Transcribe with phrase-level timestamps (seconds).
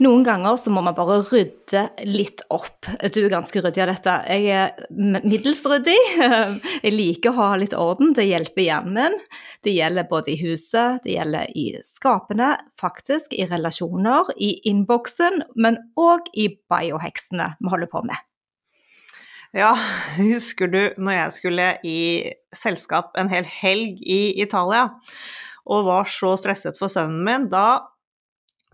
[0.00, 2.86] Noen ganger så må man bare rydde litt opp.
[3.12, 4.14] Du er ganske ryddig av dette.
[4.32, 4.86] Jeg er
[5.28, 5.96] middels ryddig.
[6.86, 8.14] Jeg liker å ha litt orden.
[8.16, 9.18] Det hjelper hjernen.
[9.60, 15.76] Det gjelder både i huset, det gjelder i skapene, faktisk, i relasjoner, i innboksen, men
[16.00, 18.24] òg i bioheksene vi holder på med.
[19.52, 19.74] Ja,
[20.16, 22.00] husker du når jeg skulle i
[22.56, 24.88] selskap en hel helg i Italia
[25.68, 27.82] og var så stresset for søvnen min, da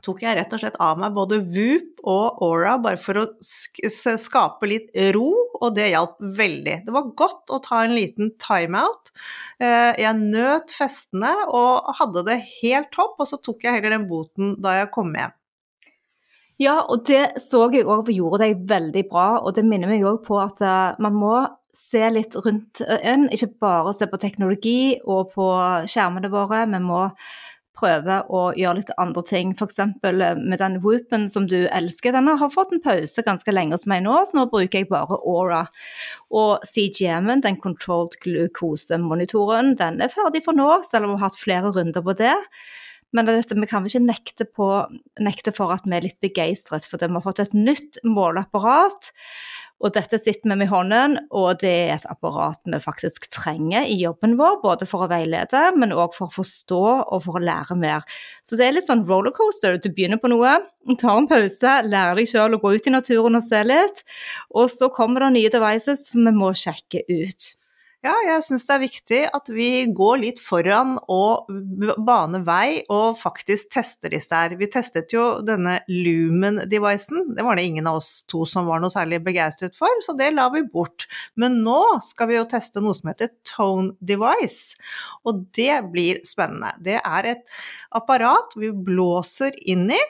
[0.06, 4.70] tok jeg rett og slett av meg både Whoop og Aura bare for å skape
[4.70, 6.76] litt ro, og det hjalp veldig.
[6.86, 9.10] Det var godt å ta en liten timeout.
[9.58, 14.08] Eh, jeg nøt festene og hadde det helt topp, og så tok jeg heller den
[14.10, 15.34] boten da jeg kom hjem.
[16.62, 20.22] Ja, og det så jeg òg gjorde deg veldig bra, og det minner meg òg
[20.24, 21.36] på at eh, man må
[21.76, 25.50] se litt rundt en, ikke bare se på teknologi og på
[25.90, 26.62] skjermene våre.
[26.72, 27.02] Vi må
[27.76, 29.52] prøve å gjøre litt andre ting.
[29.56, 29.78] F.eks.
[29.82, 32.14] Eh, med den Whoopen som du elsker.
[32.16, 35.20] Den har fått en pause ganske lenge hos meg nå, så nå bruker jeg bare
[35.20, 35.66] Aura.
[36.34, 41.40] Og CGM-en, den controlled glukosemonitoren, den er ferdig for nå, selv om vi har hatt
[41.40, 42.34] flere runder på det.
[43.16, 44.70] Men dette, vi kan vel ikke nekte, på,
[45.24, 49.12] nekte for at vi er litt begeistret, for vi har fått et nytt måleapparat
[49.84, 53.84] og dette sitter vi med i hånden, og det er et apparat vi faktisk trenger
[53.84, 57.44] i jobben vår, både for å veilede, men òg for å forstå og for å
[57.44, 58.06] lære mer.
[58.46, 59.76] Så det er litt sånn rollercoaster.
[59.76, 60.56] Du begynner på noe,
[60.96, 64.02] tar en pause, lærer deg sjøl å gå ut i naturen og se litt,
[64.56, 67.52] og så kommer det nye devices som vi må sjekke ut.
[68.06, 71.48] Ja, jeg syns det er viktig at vi går litt foran og
[72.06, 74.52] baner vei og faktisk tester disse her.
[74.60, 78.94] Vi testet jo denne Lumen-devicen, det var det ingen av oss to som var noe
[78.94, 81.08] særlig begeistret for, så det la vi bort.
[81.40, 84.76] Men nå skal vi jo teste noe som heter Tone Device,
[85.26, 86.76] og det blir spennende.
[86.78, 87.58] Det er et
[87.96, 90.02] apparat vi blåser inn i.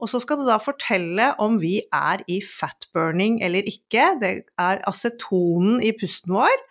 [0.00, 4.14] Og så skal det da fortelle om vi er i fat burning eller ikke.
[4.20, 4.30] Det
[4.60, 6.68] er acetonen i pusten vår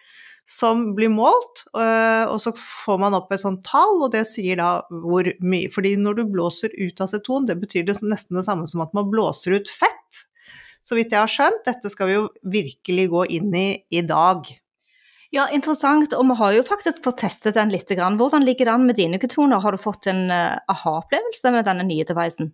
[0.50, 4.58] som blir målt, øh, og så får man opp et sånt tall, og det sier
[4.58, 5.70] da hvor mye.
[5.70, 9.12] Fordi når du blåser ut aceton, det betyr det nesten det samme som at man
[9.12, 10.24] blåser ut fett.
[10.82, 14.50] Så vidt jeg har skjønt, dette skal vi jo virkelig gå inn i i dag.
[15.30, 16.16] Ja, interessant.
[16.18, 17.92] Og vi har jo faktisk fått testet den litt.
[17.94, 19.62] Hvordan ligger det an med dine ketoner?
[19.62, 22.50] Har du fått en uh, aha-opplevelse med denne nye devicen?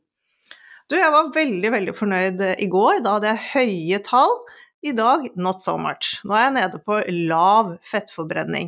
[0.91, 2.99] Du, jeg var veldig, veldig fornøyd i går.
[3.05, 4.35] Da hadde jeg høye tall.
[4.85, 6.19] I dag not so much.
[6.21, 8.67] Nå er jeg nede på lav fettforbrenning.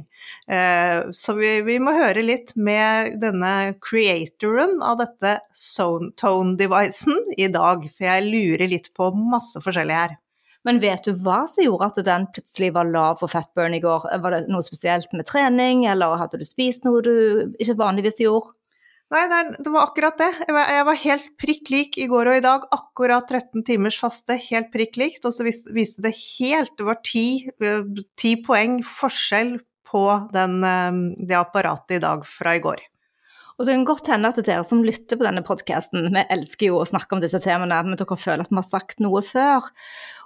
[0.50, 5.36] Eh, så vi, vi, må høre litt med denne creatoren av dette
[6.18, 10.18] tone-devicen i dag, for jeg lurer litt på masse forskjellig her.
[10.66, 14.10] Men vet du hva som gjorde at den plutselig var lav på fatburn i går?
[14.24, 17.14] Var det noe spesielt med trening, eller hadde du spist noe du
[17.62, 18.57] ikke vanligvis gjorde?
[19.08, 19.24] Nei,
[19.56, 20.28] det var akkurat det.
[20.52, 22.66] Jeg var helt prikk lik i går og i dag.
[22.76, 25.24] Akkurat 13 timers faste, helt prikk likt.
[25.24, 30.04] Og så viste det helt Det var ti, eh, poeng forskjell på
[30.34, 30.92] den, eh,
[31.26, 32.84] det apparatet i dag fra i går.
[33.58, 36.82] Og så kan godt hende at dere som lytter på denne podkasten, vi elsker jo
[36.82, 39.66] å snakke om disse temaene, men dere føler at vi har sagt noe før.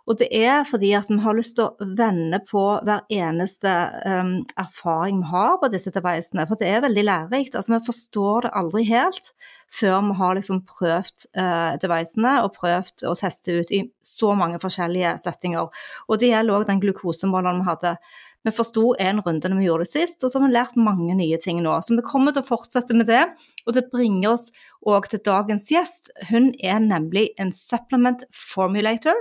[0.09, 3.71] Og det er fordi at vi har lyst til å vende på hver eneste
[4.09, 7.55] um, erfaring vi har på disse devicene, for det er veldig lærerikt.
[7.55, 9.31] Altså vi forstår det aldri helt
[9.71, 14.59] før vi har liksom prøvd uh, devicene og prøvd å teste ut i så mange
[14.63, 15.69] forskjellige settinger.
[16.09, 17.95] Og det gjelder òg den glukosemåleren vi hadde.
[18.41, 21.13] Vi forsto en runde når vi gjorde det sist, og så har vi lært mange
[21.17, 21.75] nye ting nå.
[21.85, 23.21] Så vi kommer til å fortsette med det,
[23.67, 24.47] og det bringer oss
[24.89, 26.09] òg til dagens gjest.
[26.31, 29.17] Hun er nemlig en supplement formulator.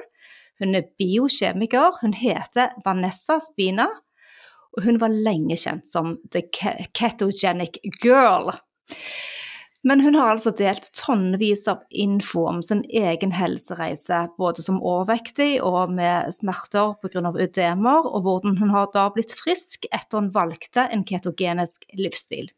[0.60, 2.00] Hun er biokjemiker.
[2.00, 3.90] Hun heter Vanessa Spina,
[4.76, 8.54] og hun var lenge kjent som The Ketogenic Girl.
[9.82, 15.54] Men hun har altså delt tonnevis av info om sin egen helsereise, både som overvektig
[15.64, 17.32] og med smerter pga.
[17.32, 22.50] ødemer, og hvordan hun har da blitt frisk etter hun valgte en ketogenisk livsstil.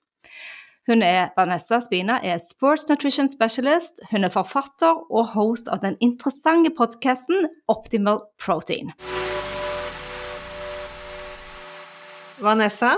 [0.90, 5.94] Hun er Vanessa Spina, er sports nutrition specialist, hun er forfatter og host av den
[6.00, 8.90] interessante podkasten Optimal Protein.
[12.42, 12.96] Vanessa,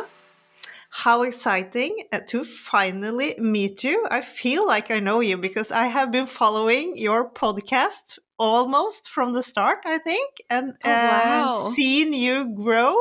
[0.97, 4.07] how exciting uh, to finally meet you.
[4.13, 9.33] I feel like I know you because I have been following your podcast almost from
[9.33, 11.57] the start, I think, and oh, wow.
[11.57, 12.95] uh, seen you grow.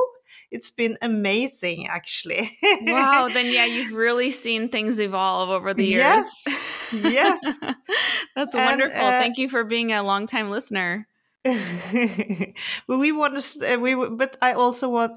[0.49, 2.57] It's been amazing, actually.
[2.81, 6.25] wow, then yeah, you've really seen things evolve over the years.
[6.47, 7.57] Yes, yes.
[8.35, 9.05] That's and, wonderful.
[9.05, 11.07] Uh, Thank you for being a longtime listener.
[12.87, 15.11] but we want to we but i also want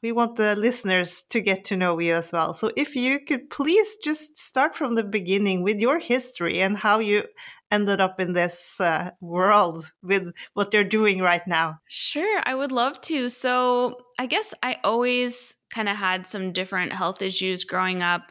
[0.00, 2.54] we want the listeners to get to know you as well.
[2.54, 7.00] So if you could please just start from the beginning with your history and how
[7.00, 7.24] you
[7.72, 11.80] ended up in this uh, world with what you're doing right now.
[11.88, 13.28] Sure i would love to.
[13.28, 18.30] So i guess i always kind of had some different health issues growing up.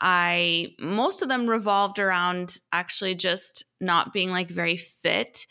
[0.00, 5.46] I most of them revolved around actually just not being like very fit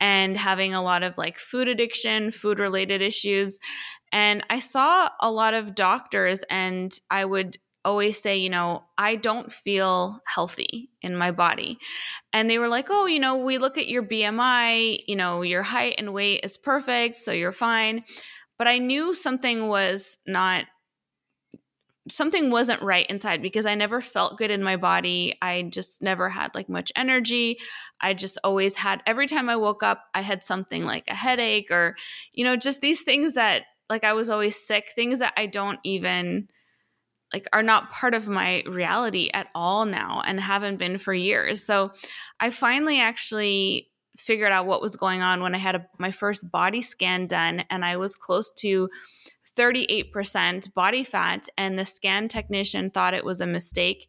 [0.00, 3.58] and having a lot of like food addiction, food related issues.
[4.12, 9.16] And I saw a lot of doctors, and I would always say, you know, I
[9.16, 11.78] don't feel healthy in my body.
[12.32, 15.62] And they were like, oh, you know, we look at your BMI, you know, your
[15.62, 18.02] height and weight is perfect, so you're fine.
[18.58, 20.64] But I knew something was not
[22.08, 25.36] something wasn't right inside because I never felt good in my body.
[25.42, 27.58] I just never had like much energy.
[28.00, 31.70] I just always had every time I woke up, I had something like a headache
[31.70, 31.96] or
[32.32, 35.80] you know, just these things that like I was always sick, things that I don't
[35.84, 36.48] even
[37.32, 41.64] like are not part of my reality at all now and haven't been for years.
[41.64, 41.92] So
[42.38, 46.50] I finally actually figured out what was going on when I had a, my first
[46.50, 48.88] body scan done and I was close to
[49.56, 54.08] 38% body fat, and the scan technician thought it was a mistake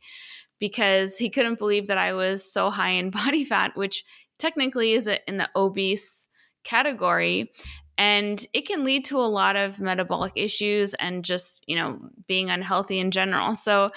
[0.59, 4.03] because he couldn't believe that I was so high in body fat, which
[4.37, 6.29] technically is in the obese
[6.63, 7.51] category.
[7.97, 11.97] And it can lead to a lot of metabolic issues and just, you know,
[12.27, 13.55] being unhealthy in general.
[13.55, 13.91] So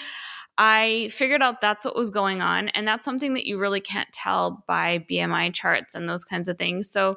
[0.63, 2.69] I figured out that's what was going on.
[2.69, 6.59] And that's something that you really can't tell by BMI charts and those kinds of
[6.59, 6.91] things.
[6.91, 7.17] So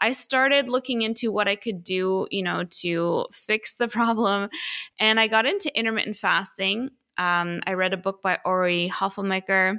[0.00, 4.50] I started looking into what I could do, you know, to fix the problem.
[4.98, 6.90] And I got into intermittent fasting.
[7.16, 9.78] Um, I read a book by Ori Hofmekler.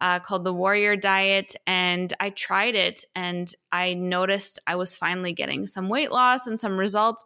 [0.00, 5.32] Uh, called the Warrior Diet, and I tried it, and I noticed I was finally
[5.32, 7.24] getting some weight loss and some results.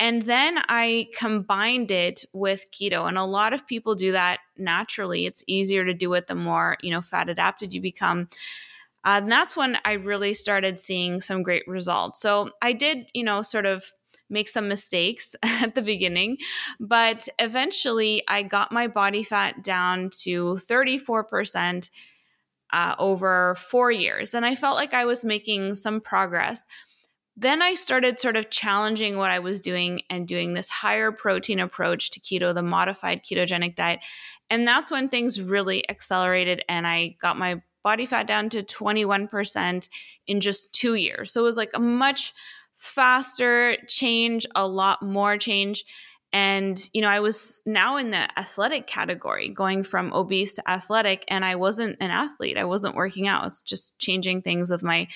[0.00, 3.08] And then I combined it with keto.
[3.08, 5.26] And a lot of people do that naturally.
[5.26, 8.28] It's easier to do it the more, you know, fat adapted you become.
[9.04, 12.20] Uh, and that's when I really started seeing some great results.
[12.20, 13.92] So I did, you know, sort of
[14.30, 16.38] make some mistakes at the beginning,
[16.78, 21.90] but eventually I got my body fat down to 34%
[22.70, 24.34] uh, over four years.
[24.34, 26.64] And I felt like I was making some progress.
[27.40, 31.60] Then I started sort of challenging what I was doing and doing this higher protein
[31.60, 34.00] approach to keto, the modified ketogenic diet.
[34.50, 39.88] And that's when things really accelerated and I got my body fat down to 21%
[40.26, 41.30] in just two years.
[41.30, 42.34] So it was like a much
[42.74, 45.84] faster change, a lot more change.
[46.32, 51.24] And, you know, I was now in the athletic category, going from obese to athletic,
[51.28, 52.58] and I wasn't an athlete.
[52.58, 53.40] I wasn't working out.
[53.40, 55.08] I was just changing things with my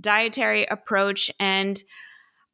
[0.00, 1.30] dietary approach.
[1.38, 1.82] And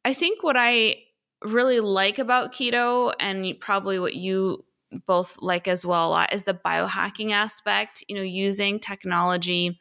[0.03, 0.97] I think what I
[1.43, 4.65] really like about keto, and probably what you
[5.05, 9.79] both like as well a lot, is the biohacking aspect, you know, using technology,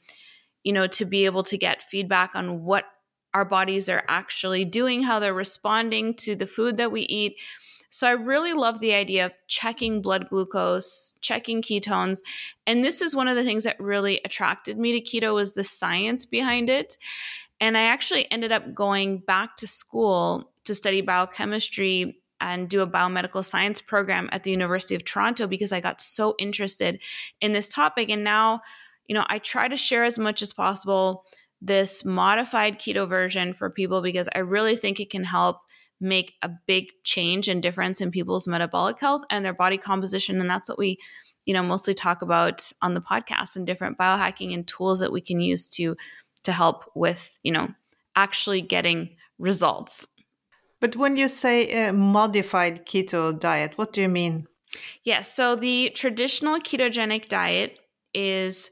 [0.62, 2.85] you know, to be able to get feedback on what
[3.35, 7.40] our bodies are actually doing, how they're responding to the food that we eat
[7.92, 12.20] so I really love the idea of checking blood glucose, checking ketones.
[12.66, 15.62] And this is one of the things that really attracted me to keto was the
[15.62, 16.96] science behind it.
[17.61, 22.87] And I actually ended up going back to school to study biochemistry and do a
[22.87, 26.99] biomedical science program at the University of Toronto because I got so interested
[27.42, 28.08] in this topic.
[28.08, 28.62] And now,
[29.06, 31.26] you know, I try to share as much as possible
[31.61, 35.58] this modified keto version for people because I really think it can help
[36.02, 40.40] make a big change and difference in people's metabolic health and their body composition.
[40.40, 40.99] And that's what we,
[41.44, 45.21] you know, mostly talk about on the podcast and different biohacking and tools that we
[45.21, 45.97] can use to
[46.44, 47.68] to help with, you know,
[48.16, 50.06] actually getting results.
[50.80, 54.49] But when you say a modified keto diet, what do you mean?
[54.73, 57.78] Yes, yeah, so the traditional ketogenic diet
[58.12, 58.71] is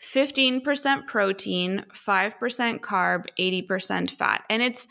[0.00, 4.44] 15% protein, 5% carb, 80% fat.
[4.50, 4.86] And it's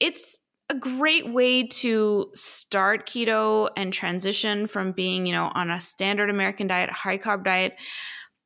[0.00, 0.39] it's
[0.70, 6.30] a great way to start keto and transition from being, you know, on a standard
[6.30, 7.74] American diet, high carb diet.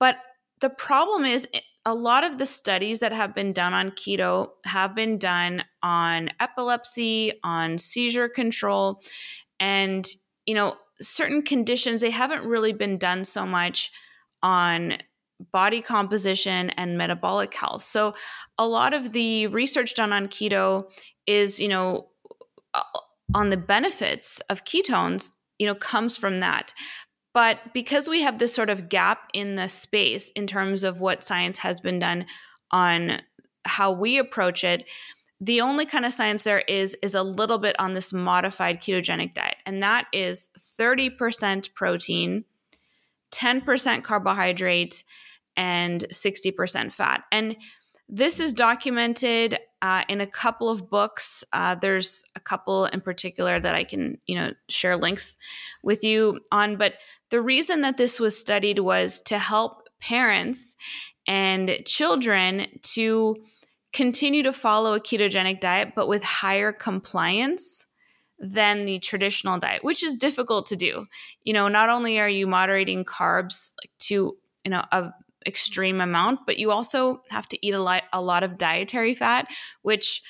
[0.01, 0.17] But
[0.61, 4.49] the problem is eh, a lot of the studies that have been done on keto
[4.65, 9.03] have been done on epilepsy, on seizure control.
[9.61, 10.09] And,
[10.47, 13.93] you know, certain conditions, they haven't really been done so much
[14.43, 14.95] on
[15.53, 17.85] body composition and metabolic health.
[17.85, 18.15] So
[18.59, 20.85] a lot of the research done on keto
[21.27, 22.09] is, you know,
[22.75, 22.83] Uh,
[23.35, 26.75] on the benefits of ketones, you know, comes from that.
[27.33, 31.25] But because we have this sort of gap in the space in terms of what
[31.25, 32.27] science has been done
[32.71, 33.23] on
[33.65, 34.85] how we approach it,
[35.41, 39.35] the only kind of science there is is a little bit on this modified ketogenic
[39.35, 42.45] diet, and that is 30% protein,
[43.33, 45.03] 10% carbohydrate,
[45.57, 47.25] and 60% fat.
[47.33, 47.57] And
[48.09, 51.45] this is documented uh, in a couple of books.
[51.53, 55.37] Uh, there's a couple in particular that I can, you know, share links
[55.83, 56.77] with you on.
[56.77, 56.95] But
[57.31, 60.77] the reason that this was studied was to help parents
[61.27, 63.37] and children to
[63.93, 67.87] continue to follow a ketogenic diet, but with higher compliance
[68.39, 71.07] than the traditional diet, which is difficult to do.
[71.45, 75.11] You know, not only are you moderating carbs like to, you know, a
[75.47, 79.47] extreme amount, but you also have to eat a lot a lot of dietary fat,
[79.83, 80.23] which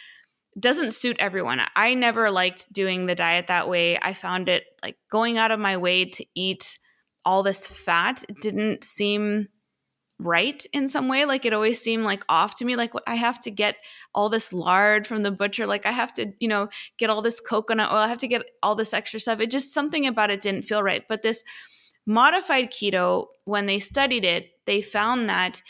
[0.58, 1.60] doesn't suit everyone.
[1.74, 3.98] I never liked doing the diet that way.
[3.98, 6.78] I found it like going out of my way to eat
[7.24, 9.48] all this fat didn't seem
[10.20, 11.24] right in some way.
[11.24, 12.76] Like it always seemed like off to me.
[12.76, 13.76] Like i have to get
[14.14, 15.66] all this lard from the butcher.
[15.66, 16.68] Like i have to you know
[16.98, 17.98] get all this coconut oil.
[17.98, 19.40] I have to get all this extra stuff.
[19.40, 21.04] It just something about it didn't feel right.
[21.08, 21.42] But this
[22.06, 25.62] modified keto when they studied it they found that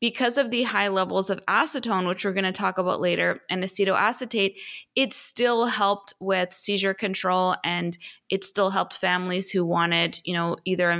[0.00, 3.62] because of the high levels of acetone, which we're going to talk about later, and
[3.62, 4.56] acetoacetate,
[4.94, 7.96] it still helped with seizure control and
[8.28, 10.90] it still helped families who wanted, you know, either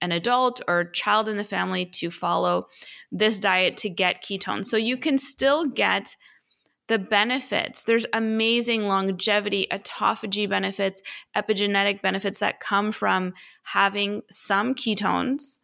[0.00, 2.66] an adult or child in the family to follow
[3.12, 4.64] this diet to get ketones.
[4.64, 6.16] So you can still get
[6.88, 7.84] the benefits.
[7.84, 11.02] There's amazing longevity, autophagy benefits,
[11.36, 15.60] epigenetic benefits that come from having some ketones,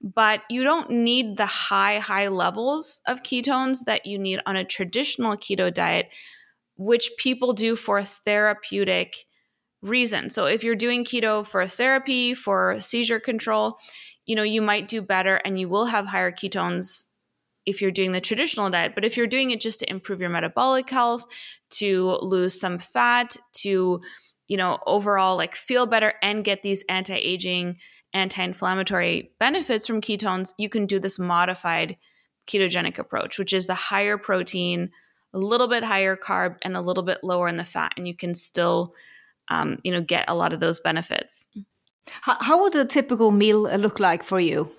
[0.00, 4.64] but you don't need the high, high levels of ketones that you need on a
[4.64, 6.08] traditional keto diet,
[6.76, 9.14] which people do for therapeutic
[9.80, 10.30] reason.
[10.30, 13.78] So if you're doing keto for therapy, for seizure control,
[14.24, 17.06] you know, you might do better and you will have higher ketones
[17.66, 18.94] if you're doing the traditional diet.
[18.94, 21.24] But if you're doing it just to improve your metabolic health,
[21.70, 24.00] to lose some fat, to
[24.48, 27.78] you know, overall like feel better and get these anti-aging,
[28.12, 31.96] anti-inflammatory benefits from ketones, you can do this modified
[32.46, 34.90] ketogenic approach, which is the higher protein,
[35.32, 38.14] a little bit higher carb and a little bit lower in the fat and you
[38.14, 38.94] can still
[39.48, 41.48] um, you know, get a lot of those benefits.
[42.08, 44.70] How, how would a typical meal look like for you?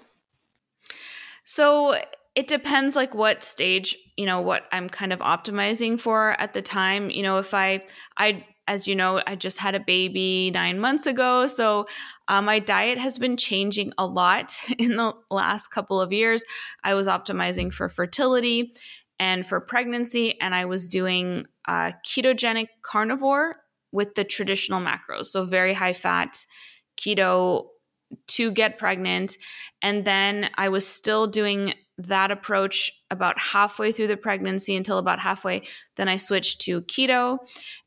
[1.46, 1.96] So
[2.36, 6.62] it depends like what stage, you know, what I'm kind of optimizing for at the
[6.62, 7.10] time.
[7.10, 7.82] You know, if I,
[8.18, 11.46] I, as you know, I just had a baby nine months ago.
[11.48, 11.86] So
[12.28, 16.44] uh, my diet has been changing a lot in the last couple of years.
[16.84, 18.74] I was optimizing for fertility
[19.20, 23.58] and for pregnancy, and I was doing uh, ketogenic carnivore
[23.92, 25.28] with the traditional macros.
[25.28, 26.46] So very high fat,
[27.00, 27.68] keto
[28.28, 29.38] to get pregnant.
[29.82, 35.20] And then I was still doing that approach about halfway through the pregnancy until about
[35.20, 35.62] halfway.
[35.96, 37.38] Then I switched to keto.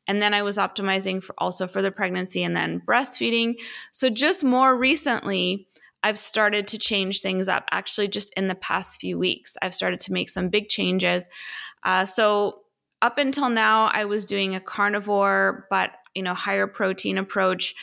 [0.07, 3.55] And then I was optimizing for also for the pregnancy and then breastfeeding.
[3.91, 5.67] So just more recently,
[6.03, 7.65] I've started to change things up.
[7.71, 11.27] Actually, just in the past few weeks, I've started to make some big changes.
[11.83, 12.61] Uh, so
[13.01, 17.75] up until now i was doing a carnivore but you know higher protein approach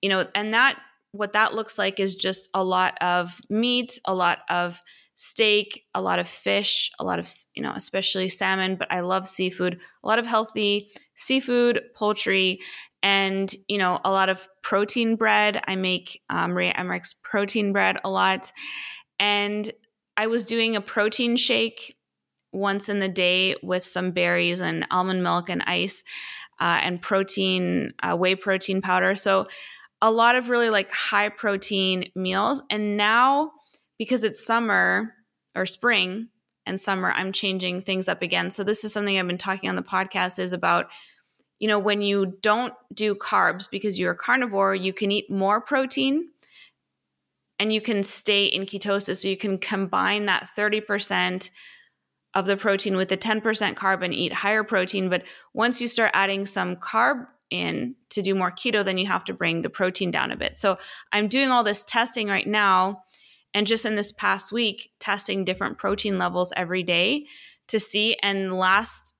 [0.00, 0.78] you know and that
[1.12, 4.80] what that looks like is just a lot of meat a lot of
[5.16, 9.26] steak a lot of fish a lot of you know especially salmon but i love
[9.26, 12.60] seafood a lot of healthy seafood poultry
[13.02, 17.98] and you know a lot of protein bread i make um, Maria Emmerich's protein bread
[18.04, 18.52] a lot
[19.18, 19.70] and
[20.16, 21.96] i was doing a protein shake
[22.52, 26.02] once in the day with some berries and almond milk and ice
[26.60, 29.14] uh, and protein, uh, whey protein powder.
[29.14, 29.46] So
[30.00, 32.62] a lot of really like high protein meals.
[32.70, 33.52] And now,
[33.98, 35.14] because it's summer
[35.54, 36.28] or spring
[36.64, 38.50] and summer, I'm changing things up again.
[38.50, 40.88] So this is something I've been talking on the podcast is about
[41.58, 45.58] you know when you don't do carbs because you're a carnivore you can eat more
[45.58, 46.28] protein
[47.58, 51.50] and you can stay in ketosis so you can combine that 30%
[52.34, 53.42] of the protein with the 10%
[53.74, 55.08] carb and eat higher protein.
[55.08, 55.22] But
[55.54, 59.32] once you start adding some carb in to do more keto, then you have to
[59.32, 60.58] bring the protein down a bit.
[60.58, 60.78] So
[61.12, 63.04] I'm doing all this testing right now.
[63.56, 67.24] And just in this past week, testing different protein levels every day
[67.68, 68.14] to see.
[68.22, 69.14] And last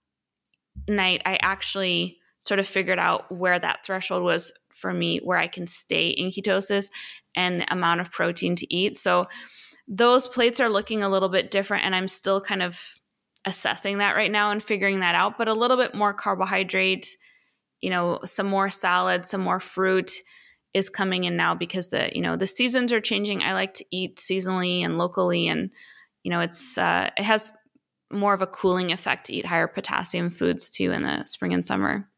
[0.86, 5.46] night, I actually sort of figured out where that threshold was for me where I
[5.46, 6.90] can stay in ketosis
[7.34, 8.98] and the amount of protein to eat.
[8.98, 9.26] So
[9.88, 12.78] those plates are looking a little bit different and I'm still kind of
[13.46, 17.16] assessing that right now and figuring that out, but a little bit more carbohydrate,
[17.80, 20.12] you know, some more salad, some more fruit
[20.76, 23.42] is coming in now because the, you know, the seasons are changing.
[23.42, 25.72] I like to eat seasonally and locally and
[26.22, 27.52] you know, it's uh it has
[28.12, 31.64] more of a cooling effect to eat higher potassium foods too in the spring and
[31.64, 32.08] summer.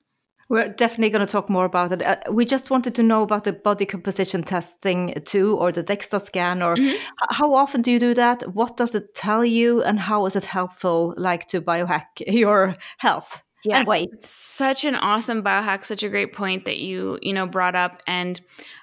[0.50, 2.02] We're definitely going to talk more about it.
[2.02, 6.22] Uh, we just wanted to know about the body composition testing too, or the DEXA
[6.22, 6.96] scan, or mm-hmm.
[7.30, 8.54] how often do you do that?
[8.54, 13.42] What does it tell you, and how is it helpful, like to biohack your health?
[13.68, 14.22] Yeah, and weight.
[14.22, 15.84] Such an awesome biohack.
[15.84, 18.02] Such a great point that you you know brought up.
[18.06, 18.40] And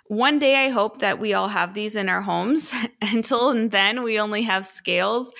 [0.07, 2.73] one day I hope that we all have these in our homes.
[3.01, 5.33] Until then, we only have scales,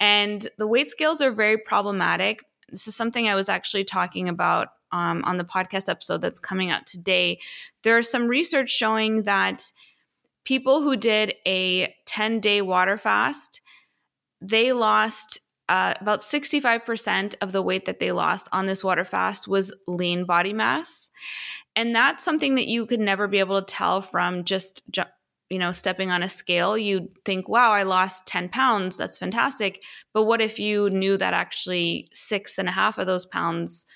[0.00, 2.40] and the weight scales are very problematic.
[2.68, 6.70] This is something I was actually talking about um, on the podcast episode that's coming
[6.70, 7.40] out today,
[7.82, 9.72] there is some research showing that
[10.44, 13.60] people who did a 10 day water fast,
[14.40, 19.48] they lost uh, about 65% of the weight that they lost on this water fast
[19.48, 21.10] was lean body mass.
[21.74, 24.82] And that's something that you could never be able to tell from just,
[25.50, 26.76] you know, stepping on a scale.
[26.76, 28.96] You'd think, wow, I lost 10 pounds.
[28.96, 29.82] That's fantastic.
[30.12, 33.86] But what if you knew that actually six and a half of those pounds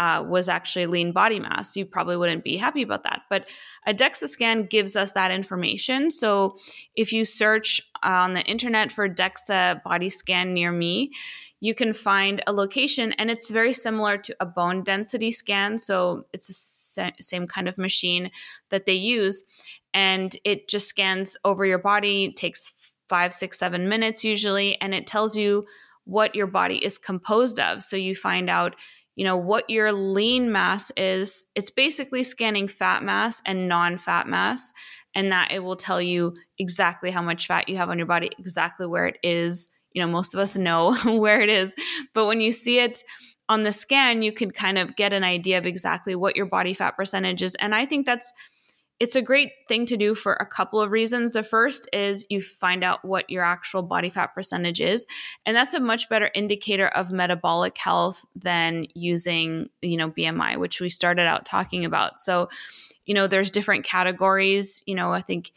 [0.00, 3.20] uh, was actually lean body mass, you probably wouldn't be happy about that.
[3.28, 3.46] But
[3.86, 6.10] a DEXA scan gives us that information.
[6.10, 6.56] So
[6.96, 11.12] if you search on the internet for DEXA body scan near me,
[11.60, 15.76] you can find a location and it's very similar to a bone density scan.
[15.76, 18.30] So it's the same kind of machine
[18.70, 19.44] that they use.
[19.92, 22.72] And it just scans over your body, takes
[23.06, 25.66] five, six, seven minutes usually, and it tells you
[26.04, 27.82] what your body is composed of.
[27.82, 28.76] So you find out
[29.16, 34.72] you know what your lean mass is it's basically scanning fat mass and non-fat mass
[35.14, 38.30] and that it will tell you exactly how much fat you have on your body
[38.38, 39.68] exactly where it is.
[39.92, 41.74] You know most of us know where it is
[42.14, 43.02] but when you see it
[43.48, 46.74] on the scan you can kind of get an idea of exactly what your body
[46.74, 48.32] fat percentage is and i think that's
[49.00, 51.32] it's a great thing to do for a couple of reasons.
[51.32, 55.06] The first is you find out what your actual body fat percentage is,
[55.46, 60.80] and that's a much better indicator of metabolic health than using, you know, BMI, which
[60.80, 62.20] we started out talking about.
[62.20, 62.50] So,
[63.06, 65.52] you know, there's different categories, you know, I think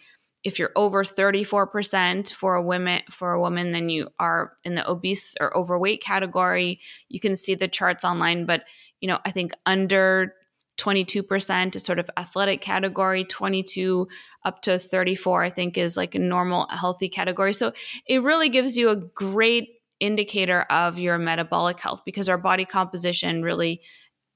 [0.46, 4.90] if you're over 34% for a woman for a woman then you are in the
[4.90, 8.66] obese or overweight category you can see the charts online but
[9.00, 10.36] you know i think under
[10.78, 14.08] 22% is sort of athletic category 22
[14.44, 17.54] up to 34 i think is like a normal healthy category.
[17.54, 17.74] So
[18.08, 23.42] it really gives you a great indicator of your metabolic health because our body composition
[23.42, 23.82] really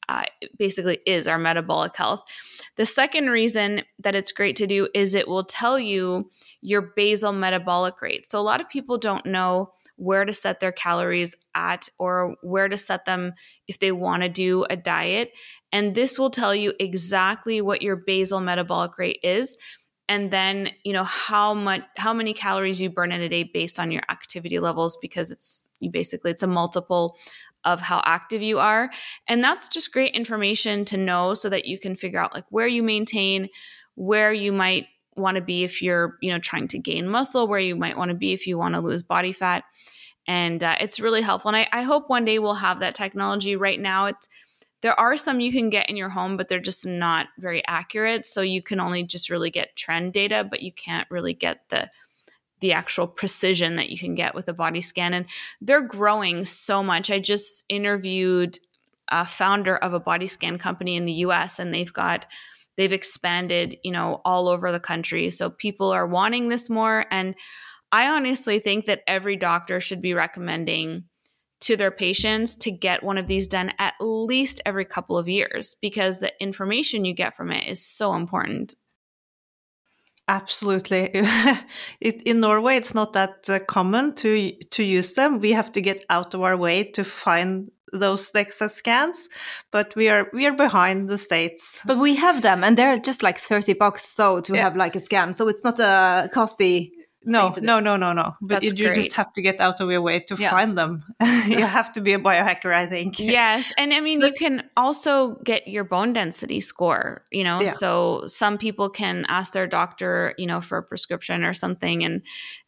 [0.10, 0.24] uh,
[0.58, 2.24] basically is our metabolic health.
[2.78, 7.34] The second reason that it's great to do is it will tell you your basal
[7.34, 8.26] metabolic rate.
[8.26, 12.70] So a lot of people don't know where to set their calories at or where
[12.70, 13.34] to set them
[13.68, 15.32] if they want to do a diet
[15.72, 19.58] and this will tell you exactly what your basal metabolic rate is
[20.10, 23.80] and then you know how much how many calories you burn in a day based
[23.80, 27.18] on your activity levels because it's you basically it's a multiple
[27.68, 28.90] of how active you are.
[29.28, 32.68] And that's just great information to know so that you can figure out like where
[32.68, 33.50] you maintain
[33.96, 37.60] where you might want to be if you're you know trying to gain muscle where
[37.60, 39.64] you might want to be if you want to lose body fat.
[40.28, 41.50] And uh, it's really helpful.
[41.50, 43.56] And I, I hope one day we'll have that technology.
[43.56, 44.28] Right now it's
[44.82, 48.26] there are some you can get in your home, but they're just not very accurate.
[48.26, 51.90] So you can only just really get trend data, but you can't really get the
[52.60, 55.14] the actual precision that you can get with a body scan.
[55.14, 55.28] And
[55.62, 57.12] they're growing so much.
[57.12, 58.58] I just interviewed
[59.10, 62.26] a founder of a body scan company in the US and they've got
[62.76, 65.30] they've expanded, you know, all over the country.
[65.30, 67.36] So people are wanting this more and
[67.92, 71.06] I honestly think that every doctor should be recommending
[71.62, 75.76] to their patients to get one of these done at least every couple of years
[75.82, 78.76] because the information you get from it is so important.
[80.28, 81.10] Absolutely.
[82.02, 85.40] it, in Norway, it's not that uh, common to to use them.
[85.40, 89.30] We have to get out of our way to find those DEXA scans,
[89.72, 91.80] but we are we are behind the states.
[91.86, 94.64] But we have them, and they're just like thirty bucks so to yeah.
[94.64, 95.34] have like a scan.
[95.34, 96.92] So it's not a costly
[97.28, 98.36] no, no, no, no, no.
[98.42, 100.50] But you, you just have to get out of your way to yeah.
[100.50, 101.04] find them.
[101.22, 103.20] you have to be a biohacker, I think.
[103.20, 107.26] Yes, and I mean, you can also get your bone density score.
[107.32, 107.70] You know, yeah.
[107.70, 112.22] so some people can ask their doctor, you know, for a prescription or something, and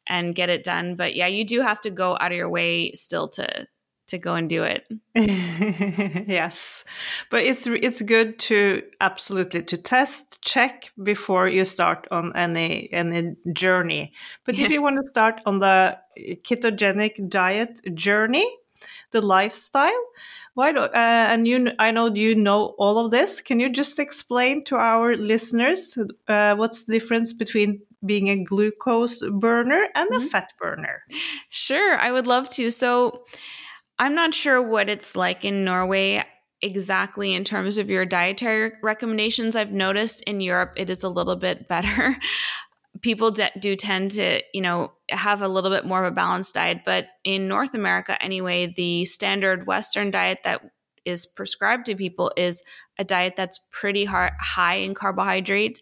[0.05, 0.95] and get it done.
[0.95, 3.67] But yeah, you do have to go out of your way still to
[4.09, 4.85] to go and do it.
[6.27, 6.83] yes,
[7.29, 13.35] but it's it's good to absolutely to test check before you start on any any
[13.53, 14.13] journey.
[14.45, 14.65] But yes.
[14.65, 18.47] if you want to start on the ketogenic diet journey,
[19.11, 20.05] the lifestyle,
[20.53, 23.41] why do, uh, and you I know you know all of this.
[23.41, 29.23] Can you just explain to our listeners uh, what's the difference between being a glucose
[29.31, 31.03] burner and a fat burner?
[31.49, 32.69] Sure, I would love to.
[32.71, 33.25] So
[33.99, 36.23] I'm not sure what it's like in Norway
[36.61, 39.55] exactly in terms of your dietary recommendations.
[39.55, 42.17] I've noticed in Europe it is a little bit better.
[43.01, 46.55] People de- do tend to, you know, have a little bit more of a balanced
[46.55, 50.61] diet, but in North America anyway, the standard Western diet that
[51.05, 52.63] is prescribed to people is
[52.97, 55.81] a diet that's pretty high in carbohydrate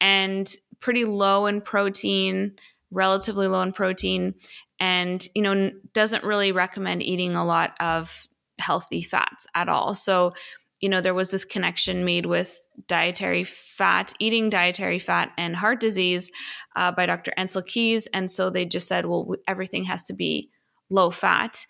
[0.00, 2.52] and pretty low in protein,
[2.90, 4.34] relatively low in protein,
[4.82, 8.26] and you know doesn't really recommend eating a lot of
[8.58, 9.94] healthy fats at all.
[9.94, 10.34] So
[10.80, 15.78] you know there was this connection made with dietary fat eating dietary fat and heart
[15.78, 16.32] disease
[16.74, 20.50] uh, by dr Ancel Keys and so they just said well everything has to be
[20.90, 21.64] low fat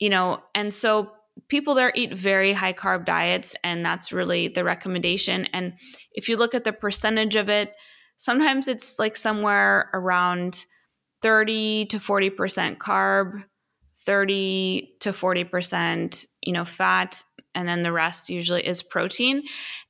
[0.00, 1.12] you know and so
[1.46, 5.44] people there eat very high carb diets and that's really the recommendation.
[5.52, 5.74] And
[6.12, 7.74] if you look at the percentage of it
[8.16, 10.66] sometimes it's like somewhere around
[11.22, 13.44] 30 to 40% carb,
[14.00, 19.42] 30 to 40%, you know, fat, and then the rest usually is protein.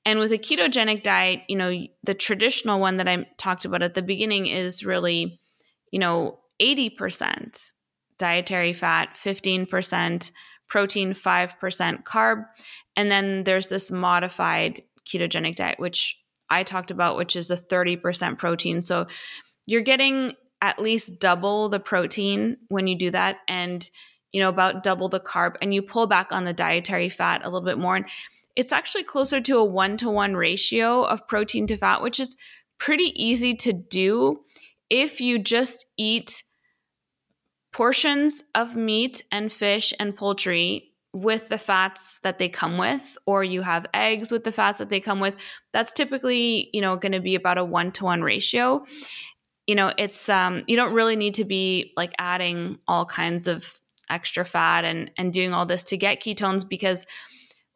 [0.05, 3.95] And with a ketogenic diet, you know, the traditional one that I talked about at
[3.95, 5.41] the beginning is really,
[5.91, 7.73] you know, 80%
[8.19, 10.33] dietary fat, 15%
[10.69, 12.45] protein, 5% carb.
[12.97, 16.17] And then there's this modified ketogenic diet, which
[16.51, 18.81] I talked about, which is a 30% protein.
[18.81, 19.07] So
[19.67, 23.91] you're getting at least double the protein when you do that and
[24.33, 27.49] you know about double the carb and you pull back on the dietary fat a
[27.49, 27.97] little bit more.
[27.97, 28.07] And
[28.57, 32.37] it's actually closer to a 1 to 1 ratio of protein to fat which is
[32.79, 34.41] pretty easy to do
[34.91, 36.43] if you just eat
[37.73, 43.43] portions of meat and fish and poultry with the fats that they come with or
[43.43, 45.35] you have eggs with the fats that they come with.
[45.73, 48.85] That's typically you know going to be about a 1 to 1 ratio
[49.69, 53.81] you know it's um you don't really need to be like adding all kinds of
[54.11, 57.07] extra fat and and doing all this to get ketones because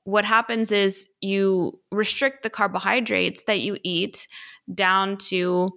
[0.05, 4.27] what happens is you restrict the carbohydrates that you eat
[4.75, 5.71] down to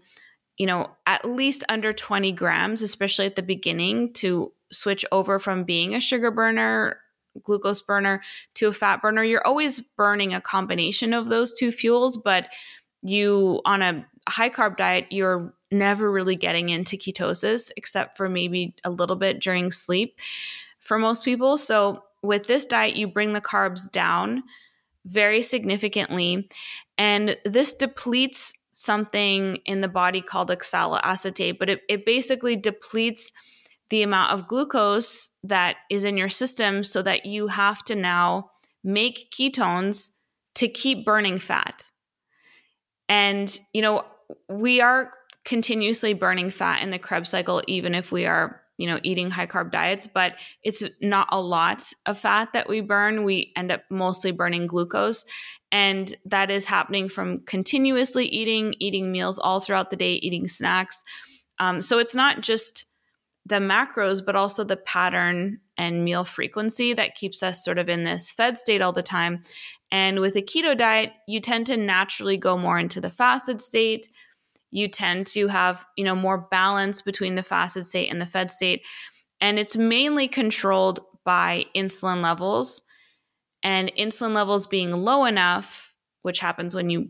[0.57, 5.65] you know at least under 20 grams especially at the beginning to switch over from
[5.65, 6.97] being a sugar burner
[7.43, 8.21] glucose burner
[8.53, 9.21] to a fat burner.
[9.21, 12.47] You're always burning a combination of those two fuels but
[13.01, 18.75] you on a high carb diet you're never really getting into ketosis except for maybe
[18.83, 20.19] a little bit during sleep
[20.79, 21.57] for most people.
[21.57, 24.43] So, with this diet, you bring the carbs down
[25.05, 26.49] very significantly,
[26.97, 33.31] and this depletes something in the body called oxaloacetate, but it, it basically depletes
[33.89, 38.51] the amount of glucose that is in your system so that you have to now
[38.83, 40.09] make ketones
[40.55, 41.89] to keep burning fat.
[43.07, 44.03] And, you know,
[44.49, 45.11] we are
[45.45, 49.47] continuously burning fat in the Krebs cycle, even if we are, you know, eating high
[49.47, 53.23] carb diets, but it's not a lot of fat that we burn.
[53.23, 55.23] We end up mostly burning glucose.
[55.71, 61.03] And that is happening from continuously eating, eating meals all throughout the day, eating snacks.
[61.59, 62.85] Um, so it's not just
[63.45, 68.03] the macros, but also the pattern and meal frequency that keeps us sort of in
[68.03, 69.43] this fed state all the time.
[69.91, 74.09] And with a keto diet, you tend to naturally go more into the fasted state
[74.71, 78.51] you tend to have, you know, more balance between the fasted state and the fed
[78.51, 78.83] state.
[79.41, 82.81] And it's mainly controlled by insulin levels
[83.63, 87.09] and insulin levels being low enough, which happens when you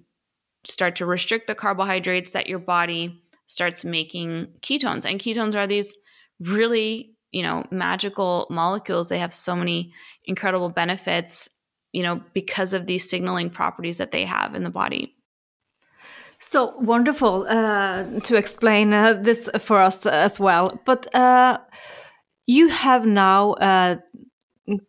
[0.65, 5.06] start to restrict the carbohydrates that your body starts making ketones.
[5.06, 5.96] And ketones are these
[6.39, 9.10] really, you know, magical molecules.
[9.10, 9.94] They have so many
[10.26, 11.50] incredible benefits,
[11.91, 15.15] you know, because of these signaling properties that they have in the body.
[16.39, 20.80] So wonderful uh, to explain uh, this for us as well.
[20.86, 21.60] But uh,
[22.45, 23.98] you have now uh,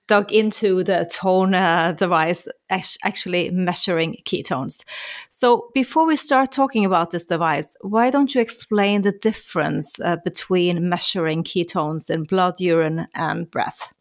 [0.06, 4.82] dug into the tone uh, device, actually measuring ketones.
[5.30, 10.16] So before we start talking about this device, why don't you explain the difference uh,
[10.24, 13.92] between measuring ketones in blood, urine, and breath?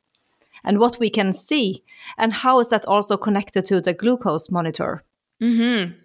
[0.63, 1.84] And what we can see,
[2.17, 5.03] and how is that also connected to the glucose monitor?
[5.39, 6.04] Mm -hmm.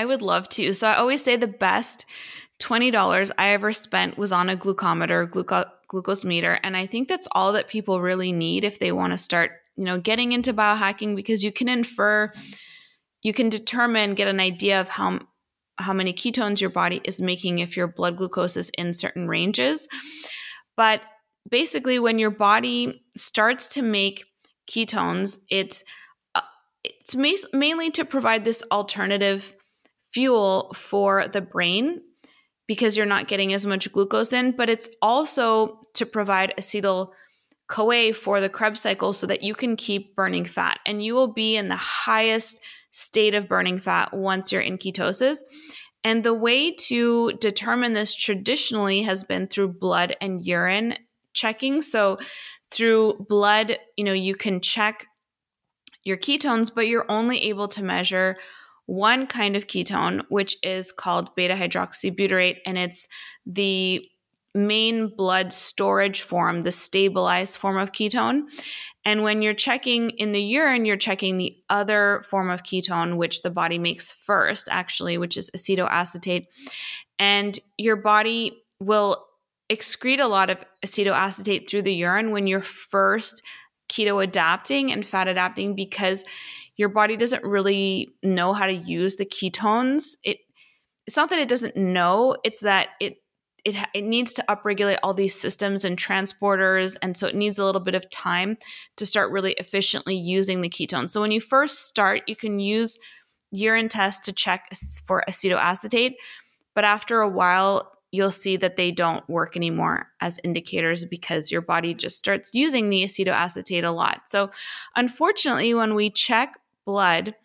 [0.00, 0.72] I would love to.
[0.72, 2.06] So I always say the best
[2.60, 6.58] $20 I ever spent was on a glucometer, gluco- glucose meter.
[6.62, 9.84] And I think that's all that people really need if they want to start, you
[9.84, 12.32] know, getting into biohacking because you can infer,
[13.22, 15.20] you can determine, get an idea of how
[15.76, 19.86] how many ketones your body is making if your blood glucose is in certain ranges.
[20.76, 21.02] But
[21.48, 24.24] basically when your body starts to make
[24.70, 25.84] ketones, it's
[26.34, 26.40] uh,
[26.84, 27.16] it's
[27.52, 29.54] mainly to provide this alternative
[30.12, 32.00] fuel for the brain
[32.66, 37.10] because you're not getting as much glucose in, but it's also to provide acetyl
[37.68, 41.32] CoA for the Krebs cycle so that you can keep burning fat and you will
[41.32, 45.38] be in the highest state of burning fat once you're in ketosis.
[46.02, 50.96] And the way to determine this traditionally has been through blood and urine
[51.32, 51.82] checking.
[51.82, 52.18] So
[52.70, 55.06] through blood, you know, you can check
[56.02, 58.36] your ketones, but you're only able to measure
[58.90, 63.06] one kind of ketone, which is called beta hydroxybutyrate, and it's
[63.46, 64.04] the
[64.52, 68.42] main blood storage form, the stabilized form of ketone.
[69.04, 73.42] And when you're checking in the urine, you're checking the other form of ketone, which
[73.42, 76.46] the body makes first, actually, which is acetoacetate.
[77.16, 79.24] And your body will
[79.70, 83.44] excrete a lot of acetoacetate through the urine when you're first
[83.88, 86.24] keto adapting and fat adapting because
[86.80, 90.16] your body doesn't really know how to use the ketones.
[90.24, 90.38] It
[91.06, 93.18] it's not that it doesn't know, it's that it
[93.66, 97.66] it it needs to upregulate all these systems and transporters and so it needs a
[97.66, 98.56] little bit of time
[98.96, 101.10] to start really efficiently using the ketones.
[101.10, 102.98] So when you first start, you can use
[103.50, 106.14] urine tests to check for acetoacetate,
[106.74, 111.60] but after a while you'll see that they don't work anymore as indicators because your
[111.60, 114.22] body just starts using the acetoacetate a lot.
[114.24, 114.50] So,
[114.96, 116.54] unfortunately, when we check
[116.90, 117.36] blood,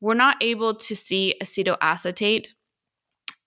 [0.00, 2.54] we're not able to see acetoacetate.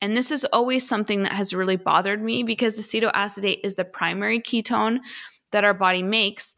[0.01, 4.39] And this is always something that has really bothered me because acetoacetate is the primary
[4.39, 4.99] ketone
[5.51, 6.55] that our body makes.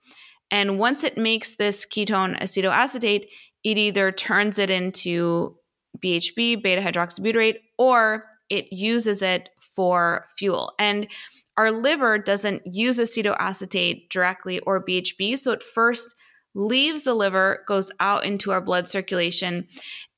[0.52, 3.28] And once it makes this ketone acetoacetate,
[3.64, 5.56] it either turns it into
[6.04, 10.74] BHB, beta hydroxybutyrate, or it uses it for fuel.
[10.78, 11.08] And
[11.56, 15.38] our liver doesn't use acetoacetate directly or BHB.
[15.38, 16.16] So it first
[16.56, 19.68] leaves the liver, goes out into our blood circulation,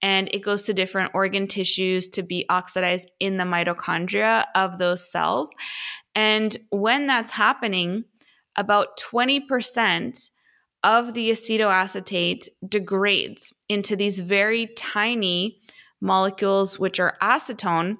[0.01, 5.09] and it goes to different organ tissues to be oxidized in the mitochondria of those
[5.11, 5.53] cells.
[6.15, 8.05] And when that's happening,
[8.55, 10.29] about 20%
[10.83, 15.59] of the acetoacetate degrades into these very tiny
[16.01, 17.97] molecules, which are acetone.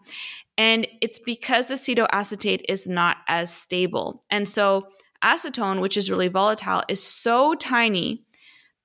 [0.57, 4.23] And it's because acetoacetate is not as stable.
[4.29, 4.87] And so
[5.23, 8.23] acetone, which is really volatile, is so tiny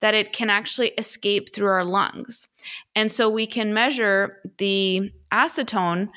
[0.00, 2.48] that it can actually escape through our lungs.
[2.94, 6.10] And so we can measure the acetone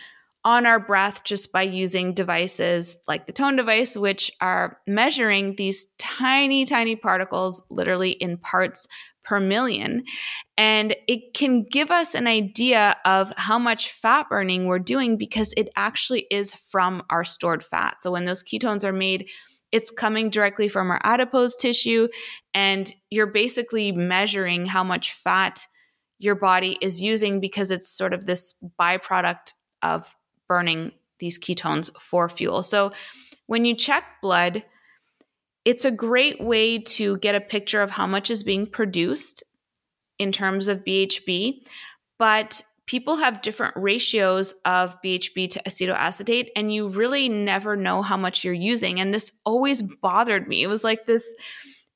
[0.46, 5.88] on our breath just by using devices like the tone device, which are measuring these
[5.98, 8.88] tiny, tiny particles literally in parts
[9.30, 10.04] per million.
[10.58, 15.54] And it can give us an idea of how much fat burning we're doing because
[15.56, 18.02] it actually is from our stored fat.
[18.02, 19.30] So when those ketones are made,
[19.72, 22.08] it's coming directly from our adipose tissue,
[22.54, 25.66] and you're basically measuring how much fat
[26.18, 30.16] your body is using because it's sort of this byproduct of
[30.48, 32.64] burning these ketones for fuel.
[32.64, 32.92] So
[33.46, 34.64] when you check blood,
[35.66, 39.44] it's a great way to get a picture of how much is being produced
[40.18, 41.62] in terms of BHB,
[42.18, 48.18] but people have different ratios of BHB to acetoacetate, and you really never know how
[48.18, 49.00] much you're using.
[49.00, 50.64] And this always bothered me.
[50.64, 51.36] It was like this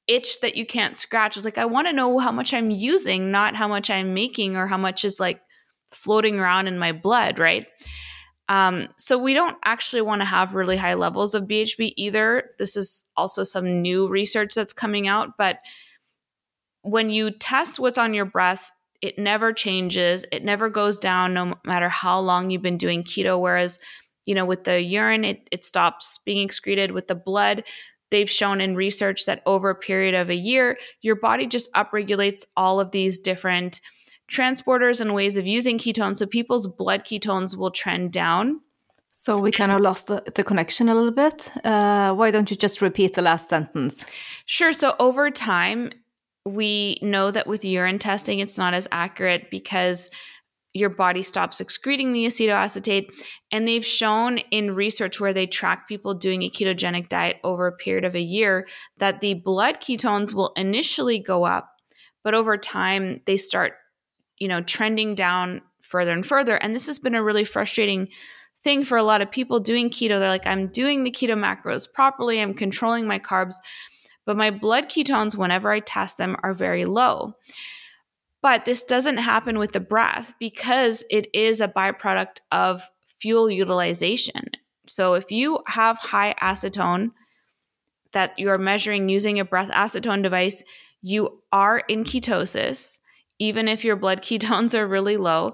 [0.06, 1.36] itch that you can't scratch.
[1.36, 4.56] It's like, I want to know how much I'm using, not how much I'm making
[4.56, 5.42] or how much is like
[5.92, 7.66] floating around in my blood, right?
[8.48, 12.52] Um, so we don't actually want to have really high levels of BHB either.
[12.60, 15.58] This is also some new research that's coming out, but
[16.84, 18.72] when you test what's on your breath,
[19.04, 20.24] it never changes.
[20.32, 23.38] It never goes down no matter how long you've been doing keto.
[23.38, 23.78] Whereas,
[24.26, 26.94] you know, with the urine, it, it stops being excreted.
[26.94, 27.66] With the blood,
[28.12, 32.46] they've shown in research that over a period of a year, your body just upregulates
[32.56, 33.82] all of these different
[34.32, 36.18] transporters and ways of using ketones.
[36.18, 38.62] So people's blood ketones will trend down.
[39.16, 41.52] So we kind of lost the, the connection a little bit.
[41.66, 44.06] Uh, why don't you just repeat the last sentence?
[44.46, 44.72] Sure.
[44.72, 45.92] So over time,
[46.46, 50.10] we know that with urine testing, it's not as accurate because
[50.74, 53.08] your body stops excreting the acetoacetate.
[53.52, 57.72] And they've shown in research where they track people doing a ketogenic diet over a
[57.72, 61.70] period of a year that the blood ketones will initially go up,
[62.24, 63.74] but over time they start
[64.44, 66.56] you know, trending down further and further.
[66.56, 68.10] And this has been a really frustrating
[68.64, 70.20] thing for a lot of people doing keto.
[70.20, 73.56] They're like, I'm doing the keto macros properly, I'm controlling my carbs,
[74.26, 77.36] but my blood ketones, whenever I test them, are very low.
[78.42, 82.84] But this doesn't happen with the breath because it is a byproduct of
[83.20, 84.44] fuel utilization.
[84.88, 87.12] So if you have high acetone
[88.12, 90.64] that you're measuring using a breath acetone device,
[91.02, 93.00] you are in ketosis,
[93.40, 95.54] even if your blood ketones are really low.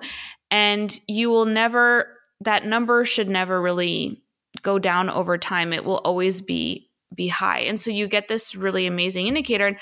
[0.52, 4.24] And you will never, that number should never really
[4.64, 5.74] go down over time.
[5.74, 7.60] It will always be be high.
[7.60, 9.68] And so you get this really amazing indicator.
[9.68, 9.78] And